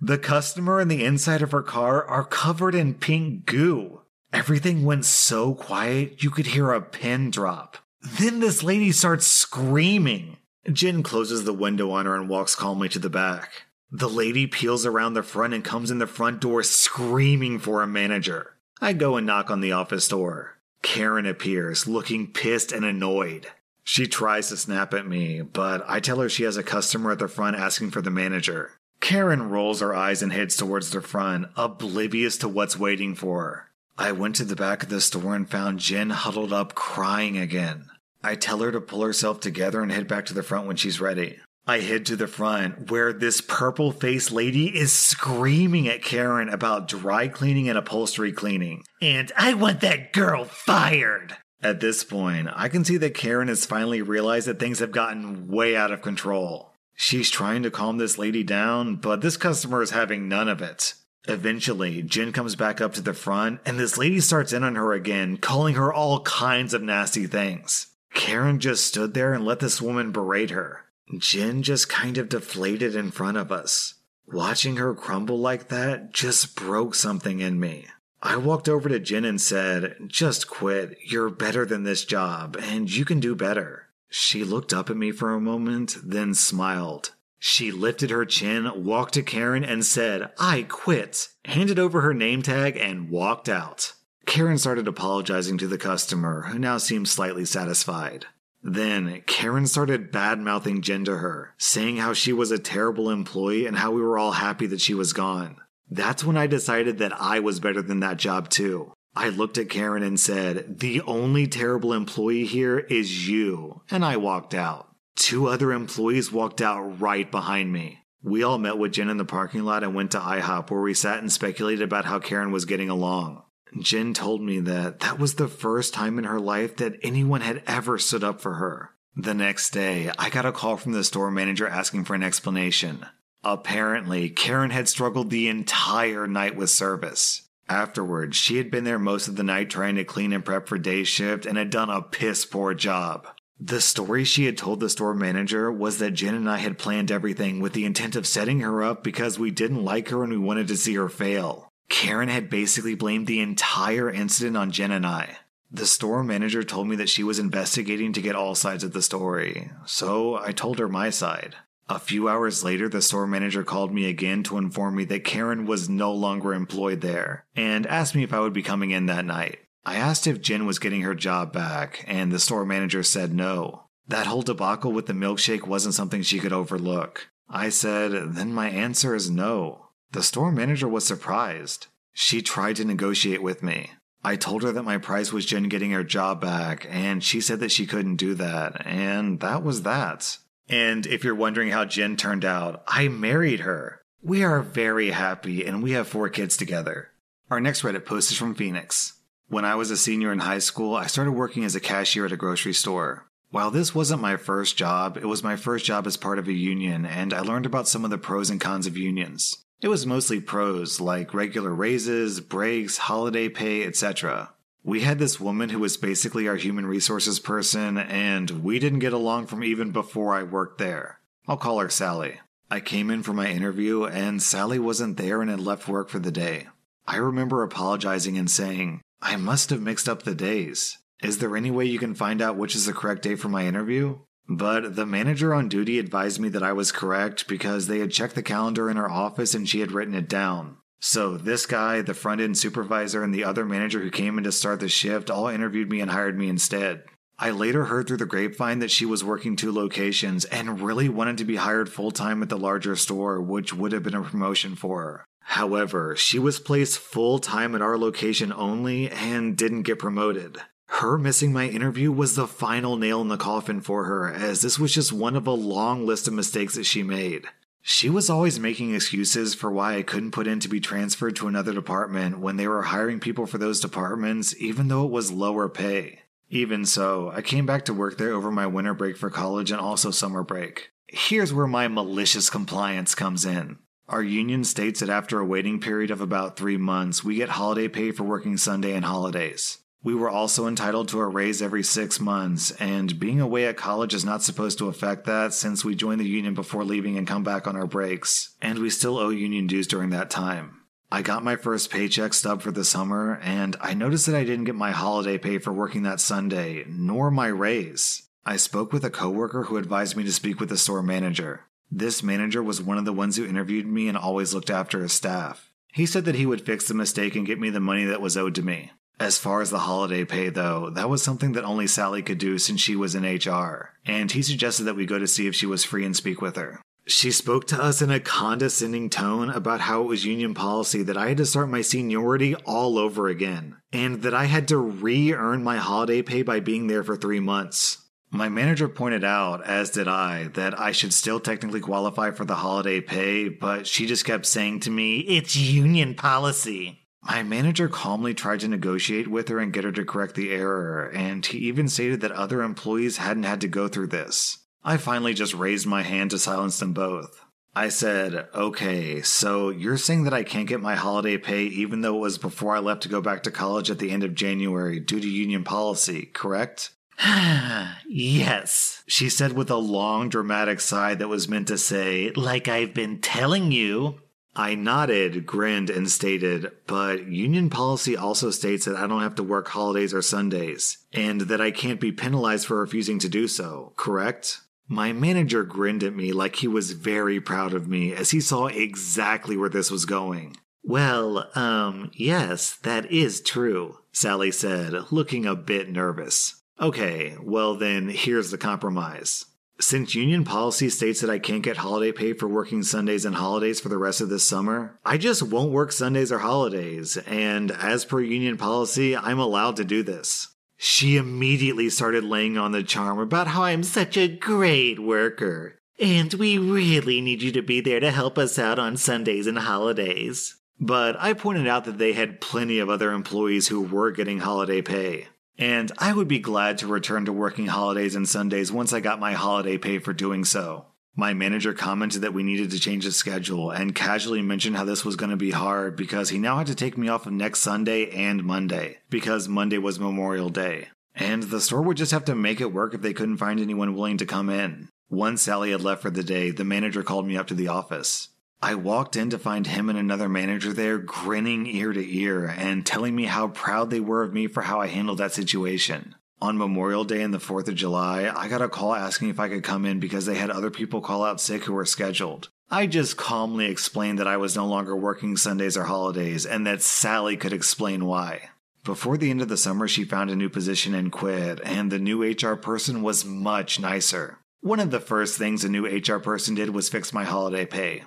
the 0.00 0.18
customer 0.18 0.80
and 0.80 0.90
the 0.90 1.04
inside 1.04 1.42
of 1.42 1.52
her 1.52 1.62
car 1.62 2.04
are 2.04 2.24
covered 2.24 2.74
in 2.74 2.94
pink 2.94 3.46
goo. 3.46 4.00
Everything 4.32 4.84
went 4.84 5.04
so 5.04 5.54
quiet 5.54 6.22
you 6.22 6.30
could 6.30 6.46
hear 6.48 6.72
a 6.72 6.80
pin 6.80 7.30
drop. 7.30 7.78
Then 8.02 8.40
this 8.40 8.62
lady 8.62 8.92
starts 8.92 9.26
screaming. 9.26 10.38
Jen 10.72 11.02
closes 11.02 11.44
the 11.44 11.52
window 11.52 11.90
on 11.90 12.06
her 12.06 12.14
and 12.14 12.28
walks 12.28 12.54
calmly 12.54 12.88
to 12.90 12.98
the 12.98 13.10
back. 13.10 13.64
The 13.92 14.08
lady 14.08 14.46
peels 14.46 14.86
around 14.86 15.14
the 15.14 15.22
front 15.22 15.52
and 15.52 15.64
comes 15.64 15.90
in 15.90 15.98
the 15.98 16.06
front 16.06 16.40
door 16.40 16.62
screaming 16.62 17.58
for 17.58 17.82
a 17.82 17.88
manager. 17.88 18.56
I 18.80 18.92
go 18.92 19.16
and 19.16 19.26
knock 19.26 19.50
on 19.50 19.60
the 19.60 19.72
office 19.72 20.06
door. 20.06 20.58
Karen 20.82 21.26
appears, 21.26 21.88
looking 21.88 22.32
pissed 22.32 22.70
and 22.70 22.84
annoyed. 22.84 23.48
She 23.82 24.06
tries 24.06 24.48
to 24.48 24.56
snap 24.56 24.94
at 24.94 25.08
me, 25.08 25.42
but 25.42 25.84
I 25.88 25.98
tell 25.98 26.20
her 26.20 26.28
she 26.28 26.44
has 26.44 26.56
a 26.56 26.62
customer 26.62 27.10
at 27.10 27.18
the 27.18 27.26
front 27.26 27.56
asking 27.56 27.90
for 27.90 28.00
the 28.00 28.10
manager. 28.10 28.78
Karen 29.00 29.50
rolls 29.50 29.80
her 29.80 29.94
eyes 29.94 30.22
and 30.22 30.32
heads 30.32 30.56
towards 30.56 30.90
the 30.90 31.00
front, 31.00 31.48
oblivious 31.56 32.38
to 32.38 32.48
what's 32.48 32.78
waiting 32.78 33.16
for 33.16 33.42
her. 33.42 33.70
I 33.98 34.12
went 34.12 34.36
to 34.36 34.44
the 34.44 34.56
back 34.56 34.84
of 34.84 34.88
the 34.88 35.00
store 35.00 35.34
and 35.34 35.50
found 35.50 35.80
Jen 35.80 36.10
huddled 36.10 36.52
up 36.52 36.74
crying 36.74 37.36
again. 37.38 37.86
I 38.22 38.36
tell 38.36 38.60
her 38.60 38.70
to 38.70 38.80
pull 38.80 39.02
herself 39.02 39.40
together 39.40 39.82
and 39.82 39.90
head 39.90 40.06
back 40.06 40.26
to 40.26 40.34
the 40.34 40.42
front 40.42 40.66
when 40.66 40.76
she's 40.76 41.00
ready. 41.00 41.40
I 41.70 41.78
head 41.78 42.04
to 42.06 42.16
the 42.16 42.26
front 42.26 42.90
where 42.90 43.12
this 43.12 43.40
purple 43.40 43.92
faced 43.92 44.32
lady 44.32 44.76
is 44.76 44.92
screaming 44.92 45.86
at 45.86 46.02
Karen 46.02 46.48
about 46.48 46.88
dry 46.88 47.28
cleaning 47.28 47.68
and 47.68 47.78
upholstery 47.78 48.32
cleaning. 48.32 48.82
And 49.00 49.30
I 49.36 49.54
want 49.54 49.80
that 49.82 50.12
girl 50.12 50.44
fired! 50.44 51.36
At 51.62 51.78
this 51.78 52.02
point, 52.02 52.48
I 52.56 52.68
can 52.68 52.84
see 52.84 52.96
that 52.96 53.14
Karen 53.14 53.46
has 53.46 53.66
finally 53.66 54.02
realized 54.02 54.48
that 54.48 54.58
things 54.58 54.80
have 54.80 54.90
gotten 54.90 55.46
way 55.46 55.76
out 55.76 55.92
of 55.92 56.02
control. 56.02 56.72
She's 56.96 57.30
trying 57.30 57.62
to 57.62 57.70
calm 57.70 57.98
this 57.98 58.18
lady 58.18 58.42
down, 58.42 58.96
but 58.96 59.20
this 59.20 59.36
customer 59.36 59.80
is 59.80 59.92
having 59.92 60.28
none 60.28 60.48
of 60.48 60.60
it. 60.60 60.94
Eventually, 61.28 62.02
Jen 62.02 62.32
comes 62.32 62.56
back 62.56 62.80
up 62.80 62.94
to 62.94 63.00
the 63.00 63.14
front, 63.14 63.60
and 63.64 63.78
this 63.78 63.96
lady 63.96 64.18
starts 64.18 64.52
in 64.52 64.64
on 64.64 64.74
her 64.74 64.92
again, 64.92 65.36
calling 65.36 65.76
her 65.76 65.92
all 65.92 66.22
kinds 66.22 66.74
of 66.74 66.82
nasty 66.82 67.28
things. 67.28 67.86
Karen 68.12 68.58
just 68.58 68.88
stood 68.88 69.14
there 69.14 69.32
and 69.32 69.44
let 69.44 69.60
this 69.60 69.80
woman 69.80 70.10
berate 70.10 70.50
her. 70.50 70.84
Jen 71.18 71.62
just 71.62 71.88
kind 71.88 72.18
of 72.18 72.28
deflated 72.28 72.94
in 72.94 73.10
front 73.10 73.36
of 73.36 73.50
us. 73.50 73.94
Watching 74.26 74.76
her 74.76 74.94
crumble 74.94 75.38
like 75.38 75.68
that 75.68 76.12
just 76.12 76.54
broke 76.54 76.94
something 76.94 77.40
in 77.40 77.58
me. 77.58 77.86
I 78.22 78.36
walked 78.36 78.68
over 78.68 78.88
to 78.88 79.00
Jen 79.00 79.24
and 79.24 79.40
said, 79.40 79.96
Just 80.06 80.48
quit. 80.48 80.96
You're 81.04 81.30
better 81.30 81.64
than 81.64 81.84
this 81.84 82.04
job, 82.04 82.56
and 82.60 82.90
you 82.90 83.04
can 83.04 83.18
do 83.18 83.34
better. 83.34 83.88
She 84.08 84.44
looked 84.44 84.72
up 84.72 84.90
at 84.90 84.96
me 84.96 85.10
for 85.10 85.32
a 85.32 85.40
moment, 85.40 85.96
then 86.04 86.34
smiled. 86.34 87.12
She 87.38 87.72
lifted 87.72 88.10
her 88.10 88.26
chin, 88.26 88.84
walked 88.84 89.14
to 89.14 89.22
Karen, 89.22 89.64
and 89.64 89.84
said, 89.84 90.30
I 90.38 90.66
quit, 90.68 91.28
handed 91.46 91.78
over 91.78 92.02
her 92.02 92.12
name 92.12 92.42
tag, 92.42 92.76
and 92.76 93.08
walked 93.08 93.48
out. 93.48 93.94
Karen 94.26 94.58
started 94.58 94.86
apologizing 94.86 95.56
to 95.58 95.66
the 95.66 95.78
customer, 95.78 96.42
who 96.42 96.58
now 96.58 96.76
seemed 96.76 97.08
slightly 97.08 97.46
satisfied. 97.46 98.26
Then, 98.62 99.22
Karen 99.26 99.66
started 99.66 100.12
bad 100.12 100.38
mouthing 100.38 100.82
Jen 100.82 101.04
to 101.06 101.16
her, 101.16 101.54
saying 101.56 101.96
how 101.96 102.12
she 102.12 102.32
was 102.32 102.50
a 102.50 102.58
terrible 102.58 103.08
employee 103.08 103.66
and 103.66 103.76
how 103.76 103.90
we 103.90 104.02
were 104.02 104.18
all 104.18 104.32
happy 104.32 104.66
that 104.66 104.80
she 104.80 104.94
was 104.94 105.12
gone. 105.12 105.56
That's 105.88 106.24
when 106.24 106.36
I 106.36 106.46
decided 106.46 106.98
that 106.98 107.18
I 107.20 107.40
was 107.40 107.58
better 107.58 107.82
than 107.82 108.00
that 108.00 108.18
job, 108.18 108.50
too. 108.50 108.92
I 109.16 109.30
looked 109.30 109.58
at 109.58 109.70
Karen 109.70 110.02
and 110.02 110.20
said, 110.20 110.78
The 110.78 111.00
only 111.02 111.46
terrible 111.46 111.92
employee 111.92 112.44
here 112.44 112.78
is 112.78 113.28
you, 113.28 113.82
and 113.90 114.04
I 114.04 114.18
walked 114.18 114.54
out. 114.54 114.88
Two 115.16 115.48
other 115.48 115.72
employees 115.72 116.30
walked 116.30 116.60
out 116.60 117.00
right 117.00 117.30
behind 117.30 117.72
me. 117.72 117.98
We 118.22 118.42
all 118.42 118.58
met 118.58 118.78
with 118.78 118.92
Jen 118.92 119.08
in 119.08 119.16
the 119.16 119.24
parking 119.24 119.64
lot 119.64 119.82
and 119.82 119.94
went 119.94 120.12
to 120.12 120.18
IHOP 120.20 120.70
where 120.70 120.82
we 120.82 120.94
sat 120.94 121.18
and 121.18 121.32
speculated 121.32 121.82
about 121.82 122.04
how 122.04 122.18
Karen 122.18 122.52
was 122.52 122.66
getting 122.66 122.90
along. 122.90 123.42
Jen 123.78 124.14
told 124.14 124.42
me 124.42 124.60
that 124.60 125.00
that 125.00 125.18
was 125.18 125.34
the 125.34 125.48
first 125.48 125.94
time 125.94 126.18
in 126.18 126.24
her 126.24 126.40
life 126.40 126.76
that 126.76 126.98
anyone 127.02 127.40
had 127.40 127.62
ever 127.66 127.98
stood 127.98 128.24
up 128.24 128.40
for 128.40 128.54
her. 128.54 128.90
The 129.16 129.34
next 129.34 129.70
day, 129.70 130.10
I 130.18 130.30
got 130.30 130.46
a 130.46 130.52
call 130.52 130.76
from 130.76 130.92
the 130.92 131.04
store 131.04 131.30
manager 131.30 131.66
asking 131.66 132.04
for 132.04 132.14
an 132.14 132.22
explanation. 132.22 133.06
Apparently, 133.42 134.28
Karen 134.28 134.70
had 134.70 134.88
struggled 134.88 135.30
the 135.30 135.48
entire 135.48 136.26
night 136.26 136.56
with 136.56 136.70
service. 136.70 137.42
Afterwards, 137.68 138.36
she 138.36 138.56
had 138.56 138.70
been 138.70 138.84
there 138.84 138.98
most 138.98 139.28
of 139.28 139.36
the 139.36 139.42
night 139.42 139.70
trying 139.70 139.94
to 139.94 140.04
clean 140.04 140.32
and 140.32 140.44
prep 140.44 140.66
for 140.66 140.76
day 140.76 141.04
shift 141.04 141.46
and 141.46 141.56
had 141.56 141.70
done 141.70 141.88
a 141.88 142.02
piss 142.02 142.44
poor 142.44 142.74
job. 142.74 143.26
The 143.60 143.80
story 143.80 144.24
she 144.24 144.46
had 144.46 144.56
told 144.56 144.80
the 144.80 144.88
store 144.88 145.14
manager 145.14 145.70
was 145.70 145.98
that 145.98 146.12
Jen 146.12 146.34
and 146.34 146.50
I 146.50 146.56
had 146.56 146.78
planned 146.78 147.12
everything 147.12 147.60
with 147.60 147.74
the 147.74 147.84
intent 147.84 148.16
of 148.16 148.26
setting 148.26 148.60
her 148.60 148.82
up 148.82 149.04
because 149.04 149.38
we 149.38 149.50
didn't 149.50 149.84
like 149.84 150.08
her 150.08 150.22
and 150.24 150.32
we 150.32 150.38
wanted 150.38 150.68
to 150.68 150.76
see 150.76 150.94
her 150.94 151.08
fail. 151.08 151.69
Karen 151.90 152.30
had 152.30 152.48
basically 152.48 152.94
blamed 152.94 153.26
the 153.26 153.40
entire 153.40 154.10
incident 154.10 154.56
on 154.56 154.70
Jen 154.70 154.92
and 154.92 155.04
I. 155.04 155.36
The 155.70 155.86
store 155.86 156.24
manager 156.24 156.62
told 156.62 156.88
me 156.88 156.96
that 156.96 157.10
she 157.10 157.22
was 157.22 157.38
investigating 157.38 158.12
to 158.14 158.22
get 158.22 158.34
all 158.34 158.54
sides 158.54 158.82
of 158.82 158.92
the 158.92 159.02
story, 159.02 159.70
so 159.84 160.36
I 160.36 160.52
told 160.52 160.78
her 160.78 160.88
my 160.88 161.10
side. 161.10 161.56
A 161.88 161.98
few 161.98 162.28
hours 162.28 162.64
later, 162.64 162.88
the 162.88 163.02
store 163.02 163.26
manager 163.26 163.64
called 163.64 163.92
me 163.92 164.08
again 164.08 164.42
to 164.44 164.56
inform 164.56 164.96
me 164.96 165.04
that 165.06 165.24
Karen 165.24 165.66
was 165.66 165.88
no 165.88 166.12
longer 166.12 166.54
employed 166.54 167.00
there 167.00 167.44
and 167.54 167.86
asked 167.86 168.14
me 168.14 168.22
if 168.22 168.32
I 168.32 168.40
would 168.40 168.52
be 168.52 168.62
coming 168.62 168.92
in 168.92 169.06
that 169.06 169.24
night. 169.24 169.58
I 169.84 169.96
asked 169.96 170.26
if 170.26 170.40
Jen 170.40 170.66
was 170.66 170.78
getting 170.78 171.02
her 171.02 171.14
job 171.14 171.52
back, 171.52 172.04
and 172.06 172.30
the 172.30 172.38
store 172.38 172.64
manager 172.64 173.02
said 173.02 173.34
no. 173.34 173.84
That 174.06 174.26
whole 174.26 174.42
debacle 174.42 174.92
with 174.92 175.06
the 175.06 175.12
milkshake 175.12 175.66
wasn't 175.66 175.94
something 175.94 176.22
she 176.22 176.38
could 176.38 176.52
overlook. 176.52 177.28
I 177.48 177.70
said, 177.70 178.34
then 178.34 178.52
my 178.52 178.70
answer 178.70 179.14
is 179.14 179.30
no. 179.30 179.89
The 180.12 180.22
store 180.22 180.50
manager 180.50 180.88
was 180.88 181.06
surprised. 181.06 181.86
She 182.12 182.42
tried 182.42 182.76
to 182.76 182.84
negotiate 182.84 183.42
with 183.42 183.62
me. 183.62 183.92
I 184.22 184.36
told 184.36 184.62
her 184.62 184.72
that 184.72 184.82
my 184.82 184.98
price 184.98 185.32
was 185.32 185.46
Jen 185.46 185.68
getting 185.68 185.92
her 185.92 186.04
job 186.04 186.40
back, 186.40 186.86
and 186.90 187.22
she 187.22 187.40
said 187.40 187.60
that 187.60 187.70
she 187.70 187.86
couldn't 187.86 188.16
do 188.16 188.34
that, 188.34 188.84
and 188.86 189.40
that 189.40 189.62
was 189.62 189.82
that. 189.82 190.36
And 190.68 191.06
if 191.06 191.24
you're 191.24 191.34
wondering 191.34 191.70
how 191.70 191.84
Jen 191.84 192.16
turned 192.16 192.44
out, 192.44 192.82
I 192.86 193.08
married 193.08 193.60
her. 193.60 194.02
We 194.22 194.44
are 194.44 194.60
very 194.60 195.10
happy, 195.10 195.64
and 195.64 195.82
we 195.82 195.92
have 195.92 196.06
four 196.08 196.28
kids 196.28 196.56
together. 196.56 197.08
Our 197.50 197.60
next 197.60 197.82
Reddit 197.82 198.04
post 198.04 198.30
is 198.30 198.36
from 198.36 198.54
Phoenix. 198.54 199.14
When 199.48 199.64
I 199.64 199.74
was 199.74 199.90
a 199.90 199.96
senior 199.96 200.32
in 200.32 200.40
high 200.40 200.58
school, 200.58 200.94
I 200.94 201.06
started 201.06 201.32
working 201.32 201.64
as 201.64 201.74
a 201.74 201.80
cashier 201.80 202.26
at 202.26 202.32
a 202.32 202.36
grocery 202.36 202.74
store. 202.74 203.26
While 203.50 203.70
this 203.70 203.94
wasn't 203.94 204.20
my 204.22 204.36
first 204.36 204.76
job, 204.76 205.16
it 205.16 205.26
was 205.26 205.42
my 205.42 205.56
first 205.56 205.84
job 205.84 206.06
as 206.06 206.16
part 206.16 206.38
of 206.38 206.46
a 206.46 206.52
union, 206.52 207.06
and 207.06 207.32
I 207.32 207.40
learned 207.40 207.66
about 207.66 207.88
some 207.88 208.04
of 208.04 208.10
the 208.10 208.18
pros 208.18 208.50
and 208.50 208.60
cons 208.60 208.86
of 208.86 208.96
unions. 208.96 209.56
It 209.82 209.88
was 209.88 210.04
mostly 210.04 210.40
pros, 210.40 211.00
like 211.00 211.32
regular 211.32 211.74
raises, 211.74 212.40
breaks, 212.40 212.98
holiday 212.98 213.48
pay, 213.48 213.82
etc. 213.84 214.52
We 214.84 215.00
had 215.00 215.18
this 215.18 215.40
woman 215.40 215.70
who 215.70 215.78
was 215.78 215.96
basically 215.96 216.46
our 216.48 216.56
human 216.56 216.84
resources 216.84 217.40
person, 217.40 217.96
and 217.96 218.62
we 218.62 218.78
didn't 218.78 218.98
get 218.98 219.14
along 219.14 219.46
from 219.46 219.64
even 219.64 219.90
before 219.90 220.34
I 220.34 220.42
worked 220.42 220.76
there. 220.78 221.20
I'll 221.48 221.56
call 221.56 221.78
her 221.78 221.88
Sally. 221.88 222.40
I 222.70 222.80
came 222.80 223.10
in 223.10 223.22
for 223.22 223.32
my 223.32 223.48
interview, 223.48 224.04
and 224.04 224.42
Sally 224.42 224.78
wasn't 224.78 225.16
there 225.16 225.40
and 225.40 225.50
had 225.50 225.60
left 225.60 225.88
work 225.88 226.10
for 226.10 226.18
the 226.18 226.30
day. 226.30 226.68
I 227.08 227.16
remember 227.16 227.62
apologizing 227.62 228.36
and 228.36 228.50
saying, 228.50 229.00
I 229.22 229.36
must 229.36 229.70
have 229.70 229.80
mixed 229.80 230.08
up 230.10 230.22
the 230.22 230.34
days. 230.34 230.98
Is 231.22 231.38
there 231.38 231.56
any 231.56 231.70
way 231.70 231.86
you 231.86 231.98
can 231.98 232.14
find 232.14 232.42
out 232.42 232.56
which 232.56 232.76
is 232.76 232.84
the 232.84 232.92
correct 232.92 233.22
day 233.22 233.34
for 233.34 233.48
my 233.48 233.66
interview? 233.66 234.18
But 234.52 234.96
the 234.96 235.06
manager 235.06 235.54
on 235.54 235.68
duty 235.68 236.00
advised 236.00 236.40
me 236.40 236.48
that 236.48 236.62
I 236.64 236.72
was 236.72 236.90
correct 236.90 237.46
because 237.46 237.86
they 237.86 238.00
had 238.00 238.10
checked 238.10 238.34
the 238.34 238.42
calendar 238.42 238.90
in 238.90 238.96
her 238.96 239.08
office 239.08 239.54
and 239.54 239.68
she 239.68 239.78
had 239.78 239.92
written 239.92 240.12
it 240.12 240.28
down. 240.28 240.78
So 240.98 241.36
this 241.36 241.66
guy, 241.66 242.02
the 242.02 242.14
front 242.14 242.40
end 242.40 242.58
supervisor, 242.58 243.22
and 243.22 243.32
the 243.32 243.44
other 243.44 243.64
manager 243.64 244.00
who 244.00 244.10
came 244.10 244.38
in 244.38 244.44
to 244.44 244.50
start 244.50 244.80
the 244.80 244.88
shift 244.88 245.30
all 245.30 245.46
interviewed 245.46 245.88
me 245.88 246.00
and 246.00 246.10
hired 246.10 246.36
me 246.36 246.48
instead. 246.48 247.04
I 247.38 247.52
later 247.52 247.84
heard 247.84 248.08
through 248.08 248.16
the 248.16 248.26
grapevine 248.26 248.80
that 248.80 248.90
she 248.90 249.06
was 249.06 249.22
working 249.22 249.54
two 249.54 249.70
locations 249.70 250.44
and 250.46 250.80
really 250.80 251.08
wanted 251.08 251.38
to 251.38 251.44
be 251.44 251.54
hired 251.54 251.88
full 251.88 252.10
time 252.10 252.42
at 252.42 252.48
the 252.48 252.58
larger 252.58 252.96
store, 252.96 253.40
which 253.40 253.72
would 253.72 253.92
have 253.92 254.02
been 254.02 254.16
a 254.16 254.22
promotion 254.22 254.74
for 254.74 255.02
her. 255.02 255.24
However, 255.42 256.16
she 256.16 256.40
was 256.40 256.58
placed 256.58 256.98
full 256.98 257.38
time 257.38 257.76
at 257.76 257.82
our 257.82 257.96
location 257.96 258.52
only 258.52 259.08
and 259.10 259.56
didn't 259.56 259.82
get 259.82 260.00
promoted. 260.00 260.58
Her 260.94 261.16
missing 261.16 261.52
my 261.52 261.66
interview 261.66 262.12
was 262.12 262.34
the 262.34 262.46
final 262.46 262.96
nail 262.96 263.22
in 263.22 263.28
the 263.28 263.38
coffin 263.38 263.80
for 263.80 264.04
her, 264.04 264.30
as 264.30 264.60
this 264.60 264.78
was 264.78 264.92
just 264.92 265.12
one 265.12 265.36
of 265.36 265.46
a 265.46 265.52
long 265.52 266.04
list 266.04 266.28
of 266.28 266.34
mistakes 266.34 266.74
that 266.74 266.84
she 266.84 267.02
made. 267.02 267.46
She 267.80 268.10
was 268.10 268.28
always 268.28 268.60
making 268.60 268.94
excuses 268.94 269.54
for 269.54 269.70
why 269.70 269.94
I 269.94 270.02
couldn't 270.02 270.32
put 270.32 270.46
in 270.46 270.60
to 270.60 270.68
be 270.68 270.80
transferred 270.80 271.36
to 271.36 271.48
another 271.48 271.72
department 271.72 272.40
when 272.40 272.56
they 272.56 272.68
were 272.68 272.82
hiring 272.82 273.18
people 273.18 273.46
for 273.46 273.56
those 273.56 273.80
departments, 273.80 274.54
even 274.58 274.88
though 274.88 275.04
it 275.06 275.10
was 275.10 275.32
lower 275.32 275.68
pay. 275.70 276.20
Even 276.50 276.84
so, 276.84 277.30
I 277.34 277.40
came 277.40 277.64
back 277.64 277.84
to 277.86 277.94
work 277.94 278.18
there 278.18 278.34
over 278.34 278.50
my 278.50 278.66
winter 278.66 278.92
break 278.92 279.16
for 279.16 279.30
college 279.30 279.70
and 279.70 279.80
also 279.80 280.10
summer 280.10 280.42
break. 280.42 280.90
Here's 281.06 281.54
where 281.54 281.68
my 281.68 281.88
malicious 281.88 282.50
compliance 282.50 283.14
comes 283.14 283.46
in. 283.46 283.78
Our 284.08 284.22
union 284.22 284.64
states 284.64 285.00
that 285.00 285.08
after 285.08 285.38
a 285.38 285.46
waiting 285.46 285.80
period 285.80 286.10
of 286.10 286.20
about 286.20 286.56
three 286.56 286.76
months, 286.76 287.24
we 287.24 287.36
get 287.36 287.50
holiday 287.50 287.88
pay 287.88 288.10
for 288.10 288.24
working 288.24 288.56
Sunday 288.56 288.92
and 288.92 289.04
holidays. 289.04 289.78
We 290.02 290.14
were 290.14 290.30
also 290.30 290.66
entitled 290.66 291.08
to 291.08 291.20
a 291.20 291.26
raise 291.26 291.60
every 291.60 291.82
six 291.82 292.18
months, 292.18 292.70
and 292.80 293.20
being 293.20 293.38
away 293.38 293.66
at 293.66 293.76
college 293.76 294.14
is 294.14 294.24
not 294.24 294.42
supposed 294.42 294.78
to 294.78 294.88
affect 294.88 295.26
that 295.26 295.52
since 295.52 295.84
we 295.84 295.94
joined 295.94 296.20
the 296.20 296.28
union 296.28 296.54
before 296.54 296.84
leaving 296.84 297.18
and 297.18 297.26
come 297.26 297.44
back 297.44 297.66
on 297.66 297.76
our 297.76 297.86
breaks, 297.86 298.56
and 298.62 298.78
we 298.78 298.88
still 298.88 299.18
owe 299.18 299.28
union 299.28 299.66
dues 299.66 299.86
during 299.86 300.08
that 300.10 300.30
time. 300.30 300.80
I 301.12 301.20
got 301.20 301.44
my 301.44 301.56
first 301.56 301.90
paycheck 301.90 302.32
stub 302.32 302.62
for 302.62 302.70
the 302.70 302.84
summer, 302.84 303.38
and 303.42 303.76
I 303.78 303.92
noticed 303.92 304.24
that 304.24 304.36
I 304.36 304.44
didn't 304.44 304.64
get 304.64 304.74
my 304.74 304.92
holiday 304.92 305.36
pay 305.36 305.58
for 305.58 305.72
working 305.72 306.04
that 306.04 306.20
Sunday, 306.20 306.84
nor 306.88 307.30
my 307.30 307.48
raise. 307.48 308.22
I 308.46 308.56
spoke 308.56 308.94
with 308.94 309.04
a 309.04 309.10
coworker 309.10 309.64
who 309.64 309.76
advised 309.76 310.16
me 310.16 310.24
to 310.24 310.32
speak 310.32 310.60
with 310.60 310.70
the 310.70 310.78
store 310.78 311.02
manager. 311.02 311.66
This 311.90 312.22
manager 312.22 312.62
was 312.62 312.80
one 312.80 312.96
of 312.96 313.04
the 313.04 313.12
ones 313.12 313.36
who 313.36 313.44
interviewed 313.44 313.86
me 313.86 314.08
and 314.08 314.16
always 314.16 314.54
looked 314.54 314.70
after 314.70 315.02
his 315.02 315.12
staff. 315.12 315.70
He 315.92 316.06
said 316.06 316.24
that 316.24 316.36
he 316.36 316.46
would 316.46 316.64
fix 316.64 316.88
the 316.88 316.94
mistake 316.94 317.36
and 317.36 317.46
get 317.46 317.60
me 317.60 317.68
the 317.68 317.80
money 317.80 318.04
that 318.04 318.22
was 318.22 318.36
owed 318.36 318.54
to 318.54 318.62
me. 318.62 318.92
As 319.20 319.36
far 319.36 319.60
as 319.60 319.68
the 319.68 319.80
holiday 319.80 320.24
pay, 320.24 320.48
though, 320.48 320.88
that 320.88 321.10
was 321.10 321.22
something 321.22 321.52
that 321.52 321.64
only 321.64 321.86
Sally 321.86 322.22
could 322.22 322.38
do 322.38 322.56
since 322.56 322.80
she 322.80 322.96
was 322.96 323.14
in 323.14 323.22
HR, 323.22 323.90
and 324.06 324.32
he 324.32 324.40
suggested 324.40 324.84
that 324.84 324.96
we 324.96 325.04
go 325.04 325.18
to 325.18 325.28
see 325.28 325.46
if 325.46 325.54
she 325.54 325.66
was 325.66 325.84
free 325.84 326.06
and 326.06 326.16
speak 326.16 326.40
with 326.40 326.56
her. 326.56 326.80
She 327.06 327.30
spoke 327.30 327.66
to 327.66 327.82
us 327.82 328.00
in 328.00 328.10
a 328.10 328.18
condescending 328.18 329.10
tone 329.10 329.50
about 329.50 329.80
how 329.80 330.00
it 330.00 330.06
was 330.06 330.24
union 330.24 330.54
policy 330.54 331.02
that 331.02 331.18
I 331.18 331.28
had 331.28 331.36
to 331.36 331.44
start 331.44 331.68
my 331.68 331.82
seniority 331.82 332.54
all 332.64 332.96
over 332.96 333.28
again, 333.28 333.76
and 333.92 334.22
that 334.22 334.32
I 334.32 334.46
had 334.46 334.68
to 334.68 334.78
re 334.78 335.34
earn 335.34 335.62
my 335.62 335.76
holiday 335.76 336.22
pay 336.22 336.40
by 336.40 336.60
being 336.60 336.86
there 336.86 337.04
for 337.04 337.14
three 337.14 337.40
months. 337.40 337.98
My 338.30 338.48
manager 338.48 338.88
pointed 338.88 339.22
out, 339.22 339.62
as 339.66 339.90
did 339.90 340.08
I, 340.08 340.44
that 340.54 340.80
I 340.80 340.92
should 340.92 341.12
still 341.12 341.40
technically 341.40 341.80
qualify 341.80 342.30
for 342.30 342.46
the 342.46 342.54
holiday 342.54 343.02
pay, 343.02 343.50
but 343.50 343.86
she 343.86 344.06
just 344.06 344.24
kept 344.24 344.46
saying 344.46 344.80
to 344.80 344.90
me, 344.90 345.18
It's 345.18 345.54
union 345.56 346.14
policy. 346.14 347.00
My 347.22 347.42
manager 347.42 347.88
calmly 347.88 348.34
tried 348.34 348.60
to 348.60 348.68
negotiate 348.68 349.28
with 349.28 349.48
her 349.48 349.58
and 349.58 349.72
get 349.72 349.84
her 349.84 349.92
to 349.92 350.04
correct 350.04 350.34
the 350.34 350.52
error, 350.52 351.10
and 351.14 351.44
he 351.44 351.58
even 351.58 351.88
stated 351.88 352.20
that 352.22 352.32
other 352.32 352.62
employees 352.62 353.18
hadn't 353.18 353.42
had 353.42 353.60
to 353.60 353.68
go 353.68 353.88
through 353.88 354.08
this. 354.08 354.58
I 354.82 354.96
finally 354.96 355.34
just 355.34 355.52
raised 355.52 355.86
my 355.86 356.02
hand 356.02 356.30
to 356.30 356.38
silence 356.38 356.78
them 356.78 356.94
both. 356.94 357.44
I 357.74 357.88
said, 357.88 358.48
Okay, 358.54 359.22
so 359.22 359.68
you're 359.68 359.98
saying 359.98 360.24
that 360.24 360.34
I 360.34 360.42
can't 360.42 360.68
get 360.68 360.80
my 360.80 360.96
holiday 360.96 361.36
pay 361.38 361.64
even 361.64 362.00
though 362.00 362.16
it 362.16 362.20
was 362.20 362.38
before 362.38 362.74
I 362.74 362.80
left 362.80 363.02
to 363.02 363.08
go 363.08 363.20
back 363.20 363.42
to 363.44 363.50
college 363.50 363.90
at 363.90 363.98
the 363.98 364.10
end 364.10 364.24
of 364.24 364.34
January 364.34 364.98
due 364.98 365.20
to 365.20 365.28
union 365.28 365.62
policy, 365.62 366.26
correct? 366.26 366.90
yes, 368.08 369.02
she 369.06 369.28
said 369.28 369.52
with 369.52 369.70
a 369.70 369.76
long, 369.76 370.28
dramatic 370.28 370.80
sigh 370.80 371.14
that 371.14 371.28
was 371.28 371.48
meant 371.48 371.68
to 371.68 371.78
say, 371.78 372.32
like 372.34 372.66
I've 372.66 372.94
been 372.94 373.20
telling 373.20 373.70
you. 373.72 374.20
I 374.60 374.74
nodded, 374.74 375.46
grinned, 375.46 375.88
and 375.88 376.10
stated, 376.10 376.70
but 376.86 377.26
union 377.26 377.70
policy 377.70 378.14
also 378.14 378.50
states 378.50 378.84
that 378.84 378.94
I 378.94 379.06
don't 379.06 379.22
have 379.22 379.36
to 379.36 379.42
work 379.42 379.68
holidays 379.68 380.12
or 380.12 380.20
Sundays, 380.20 380.98
and 381.14 381.40
that 381.40 381.62
I 381.62 381.70
can't 381.70 381.98
be 381.98 382.12
penalized 382.12 382.66
for 382.66 382.78
refusing 382.78 383.18
to 383.20 383.28
do 383.30 383.48
so, 383.48 383.94
correct? 383.96 384.60
My 384.86 385.14
manager 385.14 385.62
grinned 385.62 386.02
at 386.02 386.14
me 386.14 386.32
like 386.32 386.56
he 386.56 386.68
was 386.68 386.92
very 386.92 387.40
proud 387.40 387.72
of 387.72 387.88
me 387.88 388.12
as 388.12 388.32
he 388.32 388.40
saw 388.42 388.66
exactly 388.66 389.56
where 389.56 389.70
this 389.70 389.90
was 389.90 390.04
going. 390.04 390.58
Well, 390.84 391.48
um, 391.54 392.10
yes, 392.12 392.76
that 392.82 393.10
is 393.10 393.40
true, 393.40 394.00
Sally 394.12 394.50
said, 394.50 395.10
looking 395.10 395.46
a 395.46 395.56
bit 395.56 395.88
nervous. 395.88 396.60
Okay, 396.78 397.34
well 397.42 397.76
then, 397.76 398.10
here's 398.10 398.50
the 398.50 398.58
compromise. 398.58 399.46
Since 399.80 400.14
union 400.14 400.44
policy 400.44 400.90
states 400.90 401.22
that 401.22 401.30
I 401.30 401.38
can't 401.38 401.62
get 401.62 401.78
holiday 401.78 402.12
pay 402.12 402.34
for 402.34 402.46
working 402.46 402.82
Sundays 402.82 403.24
and 403.24 403.34
holidays 403.34 403.80
for 403.80 403.88
the 403.88 403.96
rest 403.96 404.20
of 404.20 404.28
this 404.28 404.46
summer, 404.46 404.98
I 405.06 405.16
just 405.16 405.42
won't 405.42 405.72
work 405.72 405.90
Sundays 405.90 406.30
or 406.30 406.40
holidays, 406.40 407.16
and 407.16 407.70
as 407.70 408.04
per 408.04 408.20
union 408.20 408.58
policy, 408.58 409.16
I'm 409.16 409.38
allowed 409.38 409.76
to 409.76 409.84
do 409.84 410.02
this. 410.02 410.48
She 410.76 411.16
immediately 411.16 411.88
started 411.88 412.24
laying 412.24 412.58
on 412.58 412.72
the 412.72 412.82
charm 412.82 413.18
about 413.18 413.48
how 413.48 413.62
I'm 413.62 413.82
such 413.82 414.18
a 414.18 414.28
great 414.28 414.98
worker, 414.98 415.80
and 415.98 416.34
we 416.34 416.58
really 416.58 417.22
need 417.22 417.40
you 417.40 417.50
to 417.52 417.62
be 417.62 417.80
there 417.80 418.00
to 418.00 418.10
help 418.10 418.36
us 418.36 418.58
out 418.58 418.78
on 418.78 418.98
Sundays 418.98 419.46
and 419.46 419.58
holidays. 419.58 420.56
But 420.78 421.16
I 421.18 421.32
pointed 421.32 421.66
out 421.66 421.86
that 421.86 421.96
they 421.96 422.12
had 422.12 422.42
plenty 422.42 422.80
of 422.80 422.90
other 422.90 423.12
employees 423.12 423.68
who 423.68 423.80
were 423.80 424.10
getting 424.10 424.40
holiday 424.40 424.82
pay. 424.82 425.28
And 425.60 425.92
I 425.98 426.14
would 426.14 426.26
be 426.26 426.38
glad 426.38 426.78
to 426.78 426.86
return 426.86 427.26
to 427.26 427.34
working 427.34 427.66
holidays 427.66 428.16
and 428.16 428.26
Sundays 428.26 428.72
once 428.72 428.94
I 428.94 429.00
got 429.00 429.20
my 429.20 429.34
holiday 429.34 429.76
pay 429.76 429.98
for 429.98 430.14
doing 430.14 430.46
so. 430.46 430.86
My 431.14 431.34
manager 431.34 431.74
commented 431.74 432.22
that 432.22 432.32
we 432.32 432.42
needed 432.42 432.70
to 432.70 432.80
change 432.80 433.04
the 433.04 433.12
schedule 433.12 433.70
and 433.70 433.94
casually 433.94 434.40
mentioned 434.40 434.78
how 434.78 434.84
this 434.84 435.04
was 435.04 435.16
going 435.16 435.32
to 435.32 435.36
be 435.36 435.50
hard 435.50 435.96
because 435.96 436.30
he 436.30 436.38
now 436.38 436.56
had 436.56 436.68
to 436.68 436.74
take 436.74 436.96
me 436.96 437.08
off 437.08 437.26
of 437.26 437.34
next 437.34 437.58
Sunday 437.58 438.08
and 438.08 438.42
Monday 438.42 439.00
because 439.10 439.48
Monday 439.48 439.76
was 439.76 440.00
Memorial 440.00 440.48
Day. 440.48 440.88
And 441.14 441.42
the 441.42 441.60
store 441.60 441.82
would 441.82 441.98
just 441.98 442.12
have 442.12 442.24
to 442.24 442.34
make 442.34 442.62
it 442.62 442.72
work 442.72 442.94
if 442.94 443.02
they 443.02 443.12
couldn't 443.12 443.36
find 443.36 443.60
anyone 443.60 443.94
willing 443.94 444.16
to 444.16 444.24
come 444.24 444.48
in. 444.48 444.88
Once 445.10 445.42
Sally 445.42 445.72
had 445.72 445.82
left 445.82 446.00
for 446.00 446.10
the 446.10 446.22
day, 446.22 446.52
the 446.52 446.64
manager 446.64 447.02
called 447.02 447.26
me 447.26 447.36
up 447.36 447.48
to 447.48 447.54
the 447.54 447.68
office. 447.68 448.29
I 448.62 448.74
walked 448.74 449.16
in 449.16 449.30
to 449.30 449.38
find 449.38 449.66
him 449.66 449.88
and 449.88 449.98
another 449.98 450.28
manager 450.28 450.74
there 450.74 450.98
grinning 450.98 451.66
ear 451.66 451.94
to 451.94 452.14
ear 452.14 452.44
and 452.44 452.84
telling 452.84 453.16
me 453.16 453.24
how 453.24 453.48
proud 453.48 453.88
they 453.88 454.00
were 454.00 454.22
of 454.22 454.34
me 454.34 454.48
for 454.48 454.62
how 454.62 454.82
I 454.82 454.88
handled 454.88 455.16
that 455.16 455.32
situation. 455.32 456.14
On 456.42 456.58
Memorial 456.58 457.04
Day 457.04 457.22
and 457.22 457.32
the 457.32 457.38
4th 457.38 457.68
of 457.68 457.74
July, 457.74 458.30
I 458.34 458.48
got 458.48 458.60
a 458.60 458.68
call 458.68 458.94
asking 458.94 459.30
if 459.30 459.40
I 459.40 459.48
could 459.48 459.64
come 459.64 459.86
in 459.86 459.98
because 459.98 460.26
they 460.26 460.34
had 460.34 460.50
other 460.50 460.70
people 460.70 461.00
call 461.00 461.24
out 461.24 461.40
sick 461.40 461.64
who 461.64 461.72
were 461.72 461.86
scheduled. 461.86 462.50
I 462.70 462.86
just 462.86 463.16
calmly 463.16 463.64
explained 463.64 464.18
that 464.18 464.28
I 464.28 464.36
was 464.36 464.56
no 464.56 464.66
longer 464.66 464.94
working 464.94 465.38
Sundays 465.38 465.78
or 465.78 465.84
holidays 465.84 466.44
and 466.44 466.66
that 466.66 466.82
Sally 466.82 467.38
could 467.38 467.54
explain 467.54 468.04
why. 468.04 468.50
Before 468.84 469.16
the 469.16 469.30
end 469.30 469.40
of 469.40 469.48
the 469.48 469.56
summer, 469.56 469.88
she 469.88 470.04
found 470.04 470.28
a 470.28 470.36
new 470.36 470.50
position 470.50 470.94
and 470.94 471.10
quit, 471.10 471.60
and 471.64 471.90
the 471.90 471.98
new 471.98 472.22
HR 472.22 472.56
person 472.56 473.02
was 473.02 473.24
much 473.24 473.80
nicer. 473.80 474.38
One 474.60 474.80
of 474.80 474.90
the 474.90 475.00
first 475.00 475.38
things 475.38 475.64
a 475.64 475.68
new 475.70 475.86
HR 475.86 476.18
person 476.18 476.54
did 476.54 476.70
was 476.70 476.90
fix 476.90 477.12
my 477.12 477.24
holiday 477.24 477.64
pay. 477.64 478.04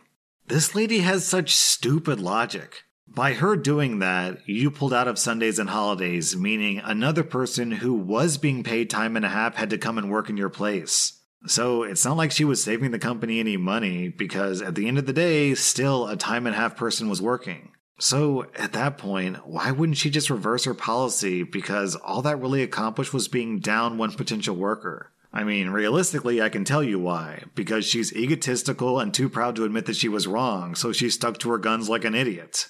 This 0.54 0.76
lady 0.76 1.00
has 1.00 1.26
such 1.26 1.56
stupid 1.56 2.20
logic. 2.20 2.84
By 3.08 3.34
her 3.34 3.56
doing 3.56 3.98
that, 3.98 4.48
you 4.48 4.70
pulled 4.70 4.94
out 4.94 5.08
of 5.08 5.18
Sundays 5.18 5.58
and 5.58 5.68
holidays, 5.68 6.36
meaning 6.38 6.78
another 6.78 7.24
person 7.24 7.72
who 7.72 7.96
was 7.96 8.38
being 8.38 8.64
paid 8.64 8.88
time 8.88 9.16
and 9.16 9.26
a 9.26 9.30
half 9.30 9.56
had 9.56 9.72
to 9.72 9.80
come 9.80 9.98
and 9.98 10.12
work 10.12 10.30
in 10.30 10.38
your 10.38 10.52
place. 10.52 11.20
So 11.48 11.82
it's 11.82 12.06
not 12.06 12.18
like 12.18 12.32
she 12.32 12.46
was 12.46 12.64
saving 12.64 12.92
the 12.92 13.00
company 13.00 13.40
any 13.40 13.58
money 13.58 14.10
because 14.10 14.62
at 14.62 14.76
the 14.76 14.88
end 14.88 15.00
of 15.00 15.08
the 15.08 15.12
day, 15.12 15.56
still 15.56 16.06
a 16.06 16.16
time 16.16 16.46
and 16.46 16.56
a 16.56 16.60
half 16.60 16.78
person 16.78 17.10
was 17.10 17.20
working. 17.20 17.72
So 18.00 18.46
at 18.56 18.74
that 18.74 19.00
point, 19.00 19.48
why 19.48 19.72
wouldn't 19.72 19.98
she 19.98 20.12
just 20.12 20.30
reverse 20.30 20.66
her 20.66 20.76
policy 20.76 21.42
because 21.42 21.96
all 21.96 22.22
that 22.22 22.40
really 22.40 22.62
accomplished 22.62 23.12
was 23.12 23.28
being 23.28 23.58
down 23.58 23.98
one 23.98 24.12
potential 24.12 24.56
worker? 24.56 25.13
I 25.34 25.44
mean, 25.44 25.72
realistically, 25.72 26.42
I 26.42 26.50
can 26.50 26.64
tell 26.64 26.84
you 26.84 27.00
why. 27.00 27.44
Because 27.56 27.86
she's 27.86 28.14
egotistical 28.14 29.00
and 29.00 29.12
too 29.12 29.30
proud 29.30 29.56
to 29.56 29.66
admit 29.66 29.88
that 29.88 29.96
she 29.96 30.08
was 30.08 30.28
wrong, 30.28 30.76
so 30.76 30.92
she 30.92 31.10
stuck 31.10 31.40
to 31.40 31.50
her 31.50 31.58
guns 31.58 31.90
like 31.90 32.06
an 32.06 32.14
idiot. 32.14 32.68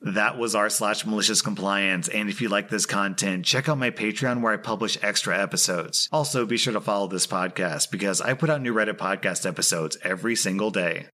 That 0.00 0.38
was 0.38 0.54
r 0.54 0.68
slash 0.68 1.06
malicious 1.06 1.42
compliance, 1.42 2.08
and 2.08 2.28
if 2.28 2.40
you 2.40 2.48
like 2.48 2.68
this 2.68 2.86
content, 2.86 3.46
check 3.46 3.68
out 3.68 3.78
my 3.78 3.90
Patreon 3.90 4.42
where 4.42 4.52
I 4.52 4.58
publish 4.58 4.98
extra 5.02 5.42
episodes. 5.42 6.08
Also, 6.12 6.44
be 6.44 6.58
sure 6.58 6.74
to 6.74 6.80
follow 6.80 7.08
this 7.08 7.26
podcast 7.26 7.90
because 7.90 8.20
I 8.20 8.34
put 8.34 8.50
out 8.50 8.60
new 8.60 8.74
Reddit 8.74 8.98
podcast 8.98 9.46
episodes 9.46 9.96
every 10.04 10.36
single 10.36 10.70
day. 10.70 11.06